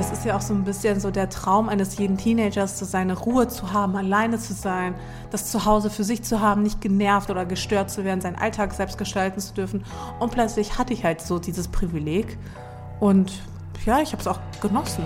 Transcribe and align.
Das 0.00 0.12
ist 0.12 0.24
ja 0.24 0.34
auch 0.34 0.40
so 0.40 0.54
ein 0.54 0.64
bisschen 0.64 0.98
so 0.98 1.10
der 1.10 1.28
Traum 1.28 1.68
eines 1.68 1.98
jeden 1.98 2.16
Teenagers, 2.16 2.78
so 2.78 2.86
seine 2.86 3.18
Ruhe 3.18 3.48
zu 3.48 3.74
haben, 3.74 3.96
alleine 3.96 4.38
zu 4.38 4.54
sein, 4.54 4.94
das 5.30 5.50
Zuhause 5.50 5.90
für 5.90 6.04
sich 6.04 6.22
zu 6.22 6.40
haben, 6.40 6.62
nicht 6.62 6.80
genervt 6.80 7.28
oder 7.28 7.44
gestört 7.44 7.90
zu 7.90 8.02
werden, 8.02 8.22
seinen 8.22 8.36
Alltag 8.36 8.72
selbst 8.72 8.96
gestalten 8.96 9.38
zu 9.40 9.52
dürfen. 9.52 9.84
Und 10.18 10.32
plötzlich 10.32 10.78
hatte 10.78 10.94
ich 10.94 11.04
halt 11.04 11.20
so 11.20 11.38
dieses 11.38 11.68
Privileg. 11.68 12.38
Und 12.98 13.42
ja, 13.84 14.00
ich 14.00 14.12
habe 14.12 14.22
es 14.22 14.26
auch 14.26 14.40
genossen. 14.62 15.04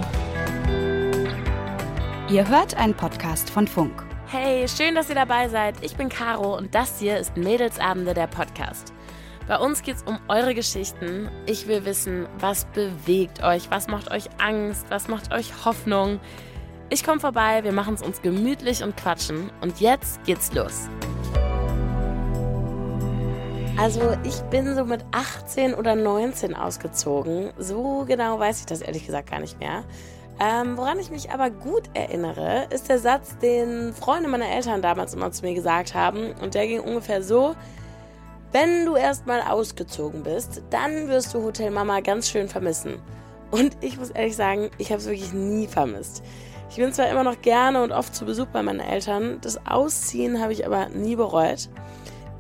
Ihr 2.30 2.48
hört 2.48 2.76
einen 2.76 2.94
Podcast 2.94 3.50
von 3.50 3.66
Funk. 3.66 4.06
Hey, 4.28 4.68
schön, 4.68 4.94
dass 4.94 5.08
ihr 5.08 5.16
dabei 5.16 5.48
seid. 5.48 5.74
Ich 5.82 5.96
bin 5.96 6.08
Caro 6.08 6.56
und 6.56 6.72
das 6.72 7.00
hier 7.00 7.18
ist 7.18 7.36
Mädelsabende 7.36 8.14
der 8.14 8.28
Podcast. 8.28 8.92
Bei 9.46 9.58
uns 9.58 9.82
geht 9.82 9.96
es 9.96 10.02
um 10.04 10.18
eure 10.28 10.54
Geschichten. 10.54 11.28
Ich 11.44 11.68
will 11.68 11.84
wissen, 11.84 12.26
was 12.38 12.64
bewegt 12.64 13.42
euch, 13.42 13.70
was 13.70 13.88
macht 13.88 14.10
euch 14.10 14.24
Angst, 14.38 14.86
was 14.88 15.08
macht 15.08 15.34
euch 15.34 15.66
Hoffnung. 15.66 16.18
Ich 16.88 17.04
komme 17.04 17.20
vorbei, 17.20 17.62
wir 17.62 17.72
machen 17.72 17.92
es 17.92 18.02
uns 18.02 18.22
gemütlich 18.22 18.82
und 18.82 18.96
quatschen. 18.96 19.50
Und 19.60 19.80
jetzt 19.80 20.24
geht's 20.24 20.50
los. 20.54 20.88
Also 23.76 24.16
ich 24.24 24.40
bin 24.44 24.74
so 24.74 24.86
mit 24.86 25.04
18 25.12 25.74
oder 25.74 25.94
19 25.94 26.54
ausgezogen. 26.54 27.50
So 27.58 28.06
genau 28.06 28.38
weiß 28.38 28.60
ich 28.60 28.66
das 28.66 28.80
ehrlich 28.80 29.04
gesagt 29.04 29.30
gar 29.30 29.40
nicht 29.40 29.58
mehr. 29.58 29.84
Ähm, 30.40 30.78
woran 30.78 30.98
ich 30.98 31.10
mich 31.10 31.30
aber 31.30 31.50
gut 31.50 31.82
erinnere, 31.92 32.66
ist 32.70 32.88
der 32.88 32.98
Satz, 32.98 33.36
den 33.38 33.92
Freunde 33.92 34.28
meiner 34.30 34.48
Eltern 34.48 34.80
damals 34.80 35.12
immer 35.12 35.30
zu 35.32 35.44
mir 35.44 35.54
gesagt 35.54 35.94
haben. 35.94 36.32
Und 36.40 36.54
der 36.54 36.66
ging 36.66 36.80
ungefähr 36.80 37.22
so, 37.22 37.54
wenn 38.54 38.86
du 38.86 38.94
erstmal 38.94 39.42
ausgezogen 39.42 40.22
bist, 40.22 40.62
dann 40.70 41.08
wirst 41.08 41.34
du 41.34 41.42
Hotel 41.42 41.72
Mama 41.72 41.98
ganz 41.98 42.30
schön 42.30 42.48
vermissen. 42.48 43.02
Und 43.50 43.76
ich 43.80 43.98
muss 43.98 44.10
ehrlich 44.10 44.36
sagen, 44.36 44.70
ich 44.78 44.92
habe 44.92 45.00
es 45.00 45.08
wirklich 45.08 45.32
nie 45.32 45.66
vermisst. 45.66 46.22
Ich 46.70 46.76
bin 46.76 46.92
zwar 46.92 47.08
immer 47.08 47.24
noch 47.24 47.42
gerne 47.42 47.82
und 47.82 47.90
oft 47.90 48.14
zu 48.14 48.24
Besuch 48.24 48.46
bei 48.46 48.62
meinen 48.62 48.78
Eltern, 48.78 49.38
das 49.40 49.66
Ausziehen 49.66 50.40
habe 50.40 50.52
ich 50.52 50.64
aber 50.64 50.88
nie 50.90 51.16
bereut. 51.16 51.68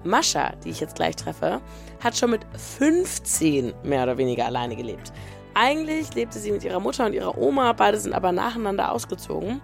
Mascha, 0.04 0.52
die 0.64 0.70
ich 0.70 0.78
jetzt 0.78 0.94
gleich 0.94 1.16
treffe, 1.16 1.60
hat 2.02 2.16
schon 2.16 2.30
mit 2.30 2.42
15 2.56 3.72
mehr 3.82 4.04
oder 4.04 4.16
weniger 4.16 4.46
alleine 4.46 4.76
gelebt. 4.76 5.12
Eigentlich 5.54 6.14
lebte 6.14 6.38
sie 6.38 6.52
mit 6.52 6.62
ihrer 6.62 6.80
Mutter 6.80 7.06
und 7.06 7.12
ihrer 7.14 7.36
Oma, 7.36 7.72
beide 7.72 7.98
sind 7.98 8.12
aber 8.12 8.30
nacheinander 8.30 8.92
ausgezogen. 8.92 9.60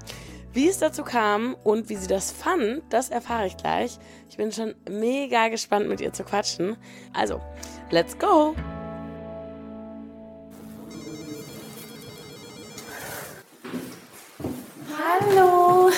Wie 0.53 0.69
es 0.69 0.79
dazu 0.79 1.05
kam 1.05 1.55
und 1.63 1.89
wie 1.91 1.95
sie 1.95 2.09
das 2.09 2.33
fand, 2.33 2.83
das 2.91 3.09
erfahre 3.09 3.47
ich 3.47 3.57
gleich. 3.57 3.99
Ich 4.29 4.37
bin 4.37 4.51
schon 4.51 4.75
mega 4.89 5.47
gespannt, 5.47 5.89
mit 5.89 6.01
ihr 6.01 6.13
zu 6.13 6.25
quatschen. 6.25 6.77
Also, 7.13 7.41
let's 7.91 8.19
go! 8.19 8.57
Hallo! 14.99 15.91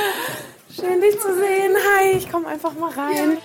Schön, 0.70 1.00
dich 1.00 1.18
zu 1.18 1.34
sehen. 1.34 1.74
Hi, 1.74 2.10
ich 2.10 2.30
komme 2.30 2.48
einfach 2.48 2.74
mal 2.74 2.90
rein. 2.90 3.38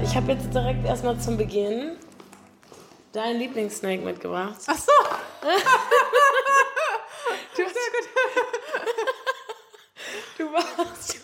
Ich 0.00 0.14
habe 0.14 0.30
jetzt 0.30 0.54
direkt 0.54 0.86
erstmal 0.86 1.18
zum 1.18 1.36
Beginn 1.36 1.96
deinen 3.12 3.40
Lieblingssnake 3.40 4.04
mitgebracht. 4.04 4.60
Ach 4.68 4.78
so! 4.78 4.92
Du, 7.56 7.64
sehr 7.64 7.72
gut. 7.72 8.08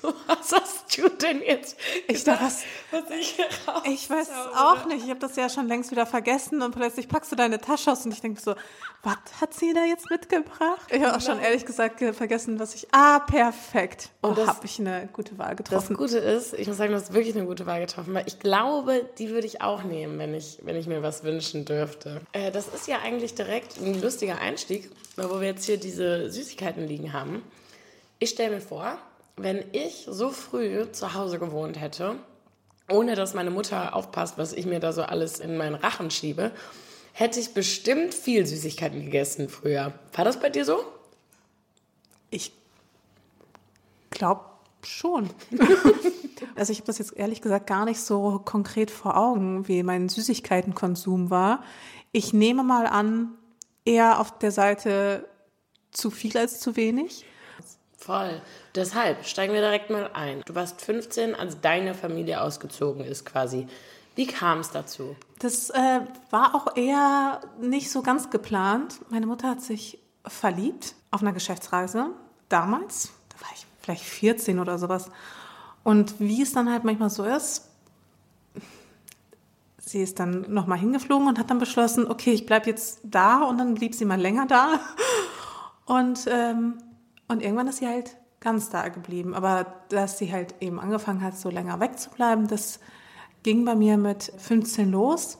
Du, 0.02 0.12
was 0.26 0.52
hast 0.52 0.96
du 0.96 1.08
denn 1.08 1.42
jetzt? 1.42 1.76
Ich 2.08 2.24
dachte, 2.24 2.44
was, 2.44 2.62
was 2.90 3.10
ich 3.10 3.36
Ich 3.84 4.08
weiß 4.08 4.28
es 4.28 4.56
auch 4.56 4.86
nicht. 4.86 5.04
Ich 5.04 5.10
habe 5.10 5.20
das 5.20 5.36
ja 5.36 5.48
schon 5.48 5.68
längst 5.68 5.90
wieder 5.90 6.06
vergessen 6.06 6.62
und 6.62 6.74
plötzlich 6.74 7.08
packst 7.08 7.32
du 7.32 7.36
deine 7.36 7.60
Tasche 7.60 7.92
aus 7.92 8.04
und 8.04 8.12
ich 8.12 8.20
denke 8.20 8.40
so, 8.40 8.54
was 9.02 9.16
hat 9.40 9.54
sie 9.54 9.72
da 9.74 9.84
jetzt 9.84 10.10
mitgebracht? 10.10 10.90
Ich 10.90 11.02
habe 11.02 11.16
auch 11.16 11.20
schon 11.20 11.40
ehrlich 11.40 11.66
gesagt 11.66 12.00
vergessen, 12.14 12.58
was 12.58 12.74
ich. 12.74 12.86
Ah, 12.92 13.18
perfekt. 13.20 14.10
Oh, 14.22 14.34
habe 14.34 14.64
ich 14.64 14.78
eine 14.78 15.08
gute 15.12 15.36
Wahl 15.38 15.56
getroffen. 15.56 15.94
Das 15.94 15.98
Gute 15.98 16.18
ist, 16.18 16.54
ich 16.54 16.66
muss 16.66 16.76
sagen, 16.76 16.92
du 16.92 16.98
hast 16.98 17.12
wirklich 17.12 17.36
eine 17.36 17.46
gute 17.46 17.66
Wahl 17.66 17.80
getroffen, 17.80 18.14
weil 18.14 18.26
ich 18.26 18.38
glaube, 18.38 19.08
die 19.18 19.30
würde 19.30 19.46
ich 19.46 19.60
auch 19.60 19.82
nehmen, 19.82 20.18
wenn 20.18 20.34
ich, 20.34 20.58
wenn 20.62 20.76
ich 20.76 20.86
mir 20.86 21.02
was 21.02 21.24
wünschen 21.24 21.64
dürfte. 21.64 22.20
Äh, 22.32 22.50
das 22.50 22.68
ist 22.68 22.88
ja 22.88 22.98
eigentlich 23.04 23.34
direkt 23.34 23.78
ein 23.78 24.00
lustiger 24.00 24.38
Einstieg, 24.38 24.90
wo 25.16 25.40
wir 25.40 25.48
jetzt 25.48 25.64
hier 25.64 25.76
diese 25.76 26.30
Süßigkeiten 26.30 26.86
liegen 26.86 27.12
haben. 27.12 27.42
Ich 28.18 28.30
stelle 28.30 28.54
mir 28.54 28.60
vor, 28.62 28.98
wenn 29.36 29.64
ich 29.72 30.06
so 30.08 30.30
früh 30.30 30.90
zu 30.92 31.14
Hause 31.14 31.38
gewohnt 31.38 31.80
hätte, 31.80 32.16
ohne 32.88 33.14
dass 33.14 33.34
meine 33.34 33.50
Mutter 33.50 33.94
aufpasst, 33.94 34.38
was 34.38 34.52
ich 34.52 34.66
mir 34.66 34.80
da 34.80 34.92
so 34.92 35.02
alles 35.02 35.40
in 35.40 35.56
meinen 35.56 35.74
Rachen 35.74 36.10
schiebe, 36.10 36.52
hätte 37.12 37.40
ich 37.40 37.54
bestimmt 37.54 38.14
viel 38.14 38.46
Süßigkeiten 38.46 39.04
gegessen 39.04 39.48
früher. 39.48 39.92
War 40.12 40.24
das 40.24 40.38
bei 40.38 40.50
dir 40.50 40.64
so? 40.64 40.84
Ich 42.30 42.52
glaube 44.10 44.44
schon. 44.82 45.30
also 46.56 46.72
ich 46.72 46.78
habe 46.78 46.86
das 46.86 46.98
jetzt 46.98 47.16
ehrlich 47.16 47.40
gesagt 47.40 47.66
gar 47.66 47.84
nicht 47.84 48.00
so 48.00 48.40
konkret 48.44 48.90
vor 48.90 49.16
Augen, 49.16 49.66
wie 49.68 49.82
mein 49.82 50.08
Süßigkeitenkonsum 50.08 51.30
war. 51.30 51.62
Ich 52.12 52.32
nehme 52.32 52.62
mal 52.62 52.86
an, 52.86 53.32
eher 53.84 54.20
auf 54.20 54.38
der 54.38 54.50
Seite 54.50 55.28
zu 55.90 56.10
viel 56.10 56.36
als 56.36 56.60
zu 56.60 56.76
wenig. 56.76 57.24
Voll. 58.04 58.42
Deshalb 58.74 59.24
steigen 59.24 59.54
wir 59.54 59.62
direkt 59.62 59.88
mal 59.88 60.10
ein. 60.12 60.42
Du 60.44 60.54
warst 60.54 60.82
15, 60.82 61.34
als 61.34 61.62
deine 61.62 61.94
Familie 61.94 62.42
ausgezogen 62.42 63.02
ist 63.02 63.24
quasi. 63.24 63.66
Wie 64.14 64.26
kam 64.26 64.58
es 64.58 64.70
dazu? 64.70 65.16
Das 65.38 65.70
äh, 65.70 66.00
war 66.28 66.54
auch 66.54 66.76
eher 66.76 67.40
nicht 67.62 67.90
so 67.90 68.02
ganz 68.02 68.28
geplant. 68.28 68.96
Meine 69.08 69.24
Mutter 69.24 69.48
hat 69.48 69.62
sich 69.62 69.98
verliebt 70.26 70.94
auf 71.12 71.22
einer 71.22 71.32
Geschäftsreise. 71.32 72.10
Damals, 72.50 73.10
da 73.30 73.40
war 73.40 73.48
ich 73.54 73.66
vielleicht 73.80 74.04
14 74.04 74.58
oder 74.58 74.76
sowas. 74.76 75.10
Und 75.82 76.20
wie 76.20 76.42
es 76.42 76.52
dann 76.52 76.70
halt 76.70 76.84
manchmal 76.84 77.08
so 77.08 77.24
ist, 77.24 77.70
sie 79.78 80.02
ist 80.02 80.20
dann 80.20 80.52
nochmal 80.52 80.78
hingeflogen 80.78 81.26
und 81.26 81.38
hat 81.38 81.48
dann 81.48 81.58
beschlossen, 81.58 82.06
okay, 82.06 82.32
ich 82.32 82.44
bleibe 82.44 82.68
jetzt 82.68 83.00
da 83.02 83.44
und 83.44 83.56
dann 83.56 83.72
blieb 83.74 83.94
sie 83.94 84.04
mal 84.04 84.20
länger 84.20 84.44
da. 84.46 84.78
Und 85.86 86.26
ähm, 86.30 86.78
und 87.28 87.42
irgendwann 87.42 87.68
ist 87.68 87.78
sie 87.78 87.88
halt 87.88 88.16
ganz 88.40 88.70
da 88.70 88.88
geblieben. 88.88 89.34
Aber 89.34 89.66
dass 89.88 90.18
sie 90.18 90.32
halt 90.32 90.54
eben 90.60 90.78
angefangen 90.78 91.22
hat, 91.22 91.36
so 91.36 91.50
länger 91.50 91.80
wegzubleiben, 91.80 92.46
das 92.46 92.80
ging 93.42 93.64
bei 93.64 93.74
mir 93.74 93.96
mit 93.96 94.32
15 94.36 94.90
los. 94.90 95.38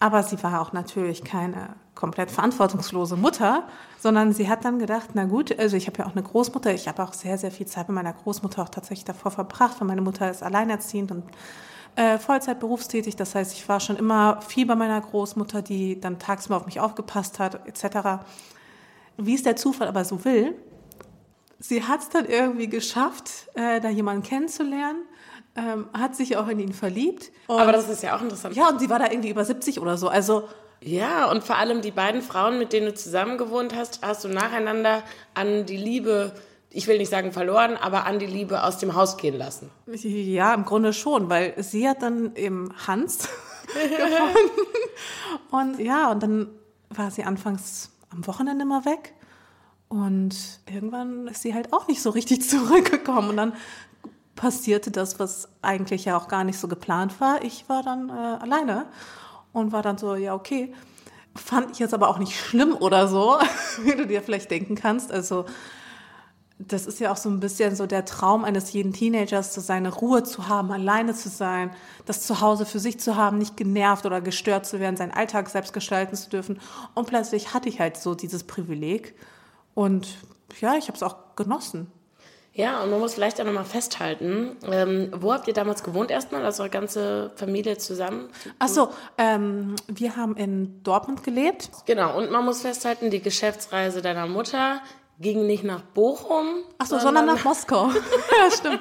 Aber 0.00 0.22
sie 0.24 0.42
war 0.42 0.60
auch 0.60 0.72
natürlich 0.72 1.22
keine 1.22 1.76
komplett 1.94 2.30
verantwortungslose 2.30 3.16
Mutter, 3.16 3.68
sondern 4.00 4.32
sie 4.32 4.48
hat 4.48 4.64
dann 4.64 4.80
gedacht, 4.80 5.10
na 5.14 5.26
gut, 5.26 5.56
also 5.56 5.76
ich 5.76 5.86
habe 5.86 5.98
ja 5.98 6.06
auch 6.06 6.12
eine 6.12 6.24
Großmutter, 6.24 6.74
ich 6.74 6.88
habe 6.88 7.02
auch 7.02 7.12
sehr, 7.12 7.38
sehr 7.38 7.52
viel 7.52 7.66
Zeit 7.66 7.88
mit 7.88 7.94
meiner 7.94 8.12
Großmutter 8.12 8.62
auch 8.62 8.68
tatsächlich 8.68 9.04
davor 9.04 9.30
verbracht, 9.30 9.80
weil 9.80 9.86
meine 9.86 10.00
Mutter 10.00 10.28
ist 10.28 10.42
alleinerziehend 10.42 11.12
und 11.12 11.24
äh, 11.94 12.18
Vollzeit 12.18 12.58
berufstätig. 12.58 13.14
Das 13.14 13.36
heißt, 13.36 13.52
ich 13.52 13.68
war 13.68 13.78
schon 13.78 13.96
immer 13.96 14.40
viel 14.40 14.66
bei 14.66 14.74
meiner 14.74 15.00
Großmutter, 15.00 15.62
die 15.62 16.00
dann 16.00 16.18
tagsüber 16.18 16.56
auf 16.56 16.66
mich 16.66 16.80
aufgepasst 16.80 17.38
hat, 17.38 17.66
etc. 17.68 18.24
Wie 19.18 19.34
es 19.34 19.42
der 19.44 19.54
Zufall 19.54 19.86
aber 19.86 20.04
so 20.04 20.24
will, 20.24 20.56
sie 21.62 21.84
hat 21.84 22.00
es 22.00 22.08
dann 22.08 22.26
irgendwie 22.26 22.68
geschafft, 22.68 23.48
äh, 23.54 23.80
da 23.80 23.88
jemanden 23.88 24.22
kennenzulernen. 24.22 25.02
Ähm, 25.54 25.86
hat 25.92 26.16
sich 26.16 26.38
auch 26.38 26.48
in 26.48 26.58
ihn 26.58 26.72
verliebt. 26.72 27.30
Aber 27.46 27.72
das 27.72 27.86
ist 27.88 28.02
ja 28.02 28.16
auch 28.16 28.22
interessant. 28.22 28.56
Ja, 28.56 28.70
und 28.70 28.80
sie 28.80 28.88
war 28.88 28.98
da 28.98 29.10
irgendwie 29.10 29.28
über 29.28 29.44
70 29.44 29.80
oder 29.80 29.98
so. 29.98 30.08
Also 30.08 30.48
ja, 30.80 31.30
und 31.30 31.44
vor 31.44 31.56
allem 31.56 31.80
die 31.80 31.90
beiden 31.90 32.22
Frauen, 32.22 32.58
mit 32.58 32.72
denen 32.72 32.86
du 32.86 32.94
zusammen 32.94 33.38
gewohnt 33.38 33.76
hast, 33.76 34.00
hast 34.02 34.24
du 34.24 34.28
nacheinander 34.28 35.02
an 35.34 35.64
die 35.66 35.76
Liebe, 35.76 36.32
ich 36.70 36.86
will 36.88 36.98
nicht 36.98 37.10
sagen 37.10 37.32
verloren, 37.32 37.76
aber 37.76 38.06
an 38.06 38.18
die 38.18 38.26
Liebe 38.26 38.64
aus 38.64 38.78
dem 38.78 38.94
Haus 38.94 39.16
gehen 39.16 39.36
lassen. 39.36 39.70
Ja, 39.86 40.54
im 40.54 40.64
Grunde 40.64 40.92
schon, 40.92 41.28
weil 41.30 41.54
sie 41.62 41.88
hat 41.88 42.02
dann 42.02 42.34
eben 42.34 42.74
Hans 42.86 43.28
gefunden. 43.66 44.50
Und 45.50 45.78
ja, 45.78 46.10
und 46.10 46.22
dann 46.22 46.48
war 46.90 47.10
sie 47.10 47.24
anfangs 47.24 47.90
am 48.10 48.26
Wochenende 48.26 48.64
mal 48.64 48.84
weg. 48.84 49.14
Und 49.92 50.34
irgendwann 50.72 51.26
ist 51.26 51.42
sie 51.42 51.52
halt 51.52 51.74
auch 51.74 51.86
nicht 51.86 52.00
so 52.00 52.08
richtig 52.08 52.40
zurückgekommen. 52.48 53.28
Und 53.28 53.36
dann 53.36 53.52
passierte 54.34 54.90
das, 54.90 55.18
was 55.18 55.50
eigentlich 55.60 56.06
ja 56.06 56.16
auch 56.16 56.28
gar 56.28 56.44
nicht 56.44 56.58
so 56.58 56.66
geplant 56.66 57.20
war. 57.20 57.44
Ich 57.44 57.68
war 57.68 57.82
dann 57.82 58.08
äh, 58.08 58.12
alleine 58.12 58.86
und 59.52 59.70
war 59.70 59.82
dann 59.82 59.98
so, 59.98 60.14
ja, 60.14 60.34
okay. 60.34 60.72
Fand 61.34 61.72
ich 61.72 61.78
jetzt 61.78 61.92
aber 61.92 62.08
auch 62.08 62.18
nicht 62.18 62.38
schlimm 62.38 62.74
oder 62.74 63.06
so, 63.06 63.36
wie 63.82 63.94
du 63.94 64.06
dir 64.06 64.22
vielleicht 64.22 64.50
denken 64.50 64.76
kannst. 64.76 65.12
Also, 65.12 65.44
das 66.58 66.86
ist 66.86 66.98
ja 66.98 67.12
auch 67.12 67.18
so 67.18 67.28
ein 67.28 67.40
bisschen 67.40 67.76
so 67.76 67.86
der 67.86 68.06
Traum 68.06 68.44
eines 68.44 68.72
jeden 68.72 68.94
Teenagers, 68.94 69.52
so 69.52 69.60
seine 69.60 69.92
Ruhe 69.92 70.22
zu 70.22 70.48
haben, 70.48 70.72
alleine 70.72 71.12
zu 71.12 71.28
sein, 71.28 71.70
das 72.06 72.22
Zuhause 72.22 72.64
für 72.64 72.78
sich 72.78 72.98
zu 72.98 73.16
haben, 73.16 73.36
nicht 73.36 73.58
genervt 73.58 74.06
oder 74.06 74.22
gestört 74.22 74.64
zu 74.64 74.80
werden, 74.80 74.96
seinen 74.96 75.12
Alltag 75.12 75.50
selbst 75.50 75.74
gestalten 75.74 76.16
zu 76.16 76.30
dürfen. 76.30 76.60
Und 76.94 77.08
plötzlich 77.08 77.52
hatte 77.52 77.68
ich 77.68 77.78
halt 77.78 77.98
so 77.98 78.14
dieses 78.14 78.44
Privileg. 78.44 79.14
Und 79.74 80.16
ja, 80.60 80.76
ich 80.76 80.88
habe 80.88 80.96
es 80.96 81.02
auch 81.02 81.34
genossen. 81.36 81.90
Ja, 82.54 82.82
und 82.82 82.90
man 82.90 83.00
muss 83.00 83.14
vielleicht 83.14 83.40
auch 83.40 83.46
nochmal 83.46 83.64
festhalten, 83.64 84.56
ähm, 84.70 85.10
wo 85.16 85.32
habt 85.32 85.48
ihr 85.48 85.54
damals 85.54 85.82
gewohnt 85.82 86.10
erstmal, 86.10 86.44
also 86.44 86.62
eure 86.62 86.70
ganze 86.70 87.30
Familie 87.36 87.78
zusammen? 87.78 88.28
Ach 88.58 88.68
so, 88.68 88.90
ähm, 89.16 89.74
wir 89.88 90.16
haben 90.16 90.36
in 90.36 90.82
Dortmund 90.82 91.24
gelebt. 91.24 91.70
Genau, 91.86 92.18
und 92.18 92.30
man 92.30 92.44
muss 92.44 92.60
festhalten, 92.60 93.08
die 93.10 93.22
Geschäftsreise 93.22 94.02
deiner 94.02 94.26
Mutter 94.26 94.82
ging 95.22 95.46
nicht 95.46 95.64
nach 95.64 95.80
Bochum. 95.80 96.64
Ach 96.78 96.86
so, 96.86 96.98
sondern 96.98 97.24
nach 97.26 97.42
Moskau. 97.44 97.86
ja, 97.90 98.50
stimmt. 98.50 98.80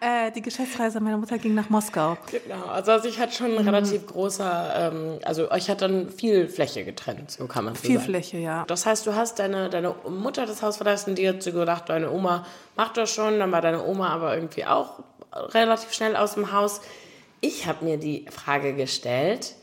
Äh, 0.00 0.32
die 0.32 0.40
Geschäftsreise 0.40 1.00
meiner 1.00 1.18
Mutter 1.18 1.36
ging 1.36 1.54
nach 1.54 1.68
Moskau. 1.68 2.16
Genau, 2.30 2.64
also, 2.66 2.92
also 2.92 3.08
ich 3.08 3.18
hatte 3.18 3.34
schon 3.34 3.58
ein 3.58 3.68
relativ 3.68 4.06
großer, 4.06 4.92
ähm, 4.92 5.18
also 5.24 5.50
euch 5.50 5.68
hat 5.68 5.82
dann 5.82 6.08
viel 6.08 6.48
Fläche 6.48 6.84
getrennt, 6.84 7.30
so 7.30 7.46
kann 7.46 7.66
man 7.66 7.74
so 7.74 7.82
Viel 7.82 7.96
sagen. 7.96 8.06
Fläche, 8.06 8.38
ja. 8.38 8.64
Das 8.66 8.86
heißt, 8.86 9.06
du 9.06 9.14
hast 9.14 9.38
deine, 9.38 9.68
deine 9.68 9.94
Mutter 10.08 10.46
das 10.46 10.62
Haus 10.62 10.78
verlassen, 10.78 11.16
die 11.16 11.28
hat 11.28 11.42
so 11.42 11.52
gedacht, 11.52 11.90
deine 11.90 12.10
Oma 12.10 12.46
macht 12.76 12.96
das 12.96 13.12
schon, 13.12 13.38
dann 13.38 13.52
war 13.52 13.60
deine 13.60 13.84
Oma 13.84 14.08
aber 14.08 14.34
irgendwie 14.34 14.64
auch 14.64 15.00
relativ 15.32 15.92
schnell 15.92 16.16
aus 16.16 16.34
dem 16.34 16.52
Haus. 16.52 16.80
Ich 17.42 17.66
habe 17.66 17.84
mir 17.84 17.98
die 17.98 18.26
Frage 18.30 18.74
gestellt, 18.74 19.54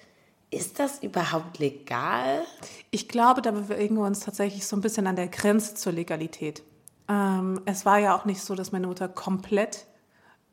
ist 0.58 0.80
das 0.80 1.04
überhaupt 1.04 1.60
legal? 1.60 2.44
Ich 2.92 3.08
glaube, 3.08 3.42
da 3.42 3.52
bewegen 3.52 3.96
wir 3.96 4.04
uns 4.04 4.22
tatsächlich 4.22 4.66
so 4.66 4.76
ein 4.76 4.82
bisschen 4.82 5.08
an 5.08 5.16
der 5.16 5.28
Grenze 5.28 5.76
zur 5.76 5.94
Legalität. 5.94 6.64
Ähm, 7.08 7.62
es 7.66 7.86
war 7.86 8.00
ja 8.00 8.16
auch 8.16 8.26
nicht 8.26 8.42
so, 8.42 8.56
dass 8.56 8.72
meine 8.72 8.88
Mutter 8.88 9.08
komplett 9.08 9.86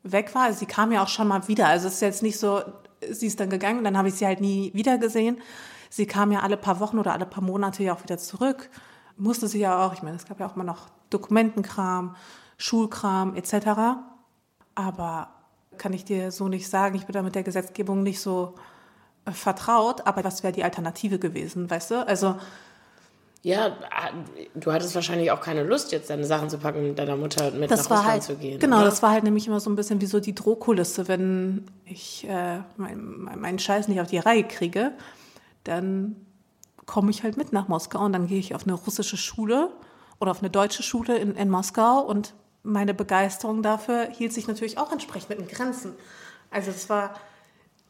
weg 0.03 0.35
war. 0.35 0.53
Sie 0.53 0.65
kam 0.65 0.91
ja 0.91 1.03
auch 1.03 1.07
schon 1.07 1.27
mal 1.27 1.47
wieder. 1.47 1.67
Also 1.67 1.87
es 1.87 1.95
ist 1.95 2.01
jetzt 2.01 2.23
nicht 2.23 2.39
so, 2.39 2.61
sie 3.09 3.27
ist 3.27 3.39
dann 3.39 3.49
gegangen, 3.49 3.83
dann 3.83 3.97
habe 3.97 4.07
ich 4.07 4.15
sie 4.15 4.25
halt 4.25 4.41
nie 4.41 4.71
wieder 4.73 4.97
gesehen. 4.97 5.41
Sie 5.89 6.05
kam 6.05 6.31
ja 6.31 6.41
alle 6.41 6.57
paar 6.57 6.79
Wochen 6.79 6.99
oder 6.99 7.13
alle 7.13 7.25
paar 7.25 7.43
Monate 7.43 7.83
ja 7.83 7.93
auch 7.93 8.03
wieder 8.03 8.17
zurück. 8.17 8.69
Musste 9.17 9.47
sie 9.47 9.59
ja 9.59 9.85
auch, 9.85 9.93
ich 9.93 10.03
meine, 10.03 10.17
es 10.17 10.25
gab 10.25 10.39
ja 10.39 10.47
auch 10.47 10.55
immer 10.55 10.65
noch 10.65 10.89
Dokumentenkram, 11.09 12.15
Schulkram 12.57 13.35
etc. 13.35 13.97
Aber 14.75 15.29
kann 15.77 15.93
ich 15.93 16.05
dir 16.05 16.31
so 16.31 16.47
nicht 16.47 16.69
sagen. 16.69 16.95
Ich 16.95 17.05
bin 17.05 17.13
da 17.13 17.21
mit 17.21 17.35
der 17.35 17.43
Gesetzgebung 17.43 18.03
nicht 18.03 18.19
so 18.19 18.55
vertraut. 19.31 20.05
Aber 20.05 20.23
was 20.23 20.43
wäre 20.43 20.53
die 20.53 20.63
Alternative 20.63 21.19
gewesen, 21.19 21.69
weißt 21.69 21.91
du? 21.91 22.07
Also 22.07 22.35
Ja, 23.43 23.77
du 24.55 24.71
hattest 24.73 24.95
wahrscheinlich 24.95 25.29
auch 25.31 25.39
keine 25.39 25.63
Lust, 25.63 25.91
jetzt 25.91 26.09
deine 26.09 26.25
Sachen 26.25 26.49
zu 26.49 26.57
packen 26.57 26.79
und 26.79 26.87
mit 26.89 26.97
deiner 26.99 27.15
Mutter 27.15 27.51
mit 27.51 27.69
das 27.69 27.83
nach 27.83 27.89
war 27.91 27.97
Russland 27.97 28.11
halt, 28.13 28.23
zu 28.23 28.35
gehen. 28.37 28.59
genau, 28.59 28.77
oder? 28.77 28.85
das 28.85 29.03
war 29.03 29.11
halt 29.11 29.23
nämlich 29.23 29.45
immer 29.45 29.59
so 29.59 29.69
ein 29.69 29.75
bisschen 29.75 30.01
wie 30.01 30.07
so 30.07 30.19
die 30.19 30.33
Drohkulisse, 30.33 31.07
wenn 31.07 31.63
ich 31.85 32.27
äh, 32.27 32.61
meinen 32.77 33.39
mein 33.39 33.59
Scheiß 33.59 33.87
nicht 33.87 34.01
auf 34.01 34.07
die 34.07 34.17
Reihe 34.17 34.43
kriege, 34.45 34.93
dann 35.63 36.15
komme 36.87 37.11
ich 37.11 37.21
halt 37.21 37.37
mit 37.37 37.53
nach 37.53 37.67
Moskau 37.67 38.03
und 38.03 38.13
dann 38.13 38.25
gehe 38.25 38.39
ich 38.39 38.55
auf 38.55 38.63
eine 38.63 38.73
russische 38.73 39.17
Schule 39.17 39.69
oder 40.19 40.31
auf 40.31 40.39
eine 40.39 40.49
deutsche 40.49 40.81
Schule 40.81 41.17
in, 41.17 41.35
in 41.35 41.49
Moskau 41.51 41.99
und 41.99 42.33
meine 42.63 42.95
Begeisterung 42.95 43.61
dafür 43.61 44.07
hielt 44.09 44.33
sich 44.33 44.47
natürlich 44.47 44.79
auch 44.79 44.91
entsprechend 44.91 45.37
in 45.37 45.47
Grenzen. 45.47 45.93
Also 46.49 46.71
es 46.71 46.89
war 46.89 47.13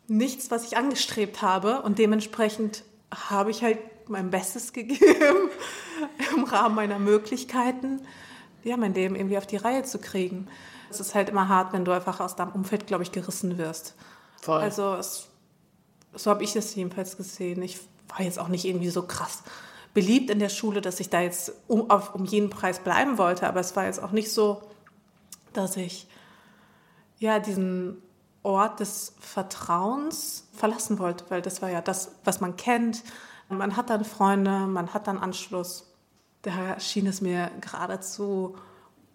nichts, 0.07 0.52
was 0.52 0.66
ich 0.66 0.78
angestrebt 0.78 1.42
habe 1.42 1.81
und 1.81 2.00
dementsprechend 2.00 2.84
habe 3.30 3.52
ich 3.52 3.63
halt 3.63 3.80
mein 4.10 4.30
Bestes 4.30 4.74
gegeben 4.74 5.50
im 6.36 6.44
Rahmen 6.44 6.75
meiner 6.75 7.00
Möglichkeiten, 7.00 8.02
ja, 8.63 8.78
mein 8.78 8.94
Leben 8.94 9.16
irgendwie 9.16 9.38
auf 9.38 9.48
die 9.48 9.57
Reihe 9.57 9.84
zu 9.84 10.00
kriegen. 10.00 10.48
Es 10.90 11.00
ist 11.00 11.16
halt 11.16 11.30
immer 11.30 11.50
hart, 11.50 11.74
wenn 11.74 11.86
du 11.86 11.92
einfach 11.92 12.19
aus 12.19 12.36
deinem 12.36 12.52
Umfeld, 12.52 12.88
glaube 12.88 13.04
ich, 13.04 13.12
gerissen 13.12 13.57
wirst. 13.57 13.96
Voll. 14.42 14.62
Also 14.62 14.96
es, 14.96 15.28
so 16.13 16.30
habe 16.30 16.44
ich 16.44 16.56
es 16.56 16.74
jedenfalls 16.75 17.18
gesehen. 17.18 17.62
Ich 17.62 17.80
war 18.10 18.22
jetzt 18.22 18.40
auch 18.40 18.48
nicht 18.48 18.66
irgendwie 18.66 18.90
so 18.90 19.04
krass 19.04 19.44
beliebt 19.94 20.30
in 20.30 20.40
der 20.40 20.50
Schule, 20.50 20.81
dass 20.81 21.00
ich 21.00 21.10
da 21.10 21.22
jetzt 21.22 21.54
um, 21.68 21.90
auf, 21.90 22.16
um 22.16 22.25
jeden 22.25 22.50
Preis 22.50 22.80
bleiben 22.80 23.18
wollte. 23.18 23.48
Aber 23.48 23.60
es 23.60 23.75
war 23.75 23.86
jetzt 23.86 24.02
auch 24.02 24.12
nicht 24.12 24.31
so, 24.31 24.62
dass 25.54 25.78
ich 25.78 26.07
ja 27.18 27.40
diesen 27.40 28.02
Ort 28.45 28.80
des 28.80 29.13
Vertrauens 29.19 30.47
verlassen 30.53 31.00
wollte, 31.00 31.25
weil 31.30 31.42
das 31.42 31.62
war 31.62 31.69
ja 31.69 31.81
das, 31.81 32.12
was 32.24 32.39
man 32.39 32.56
kennt. 32.56 33.03
Man 33.50 33.75
hat 33.75 33.89
dann 33.89 34.06
Freunde, 34.06 34.51
man 34.68 34.94
hat 34.94 35.07
dann 35.07 35.18
Anschluss. 35.18 35.92
Da 36.42 36.80
schien 36.80 37.07
es 37.07 37.21
mir 37.21 37.51
geradezu 37.59 38.56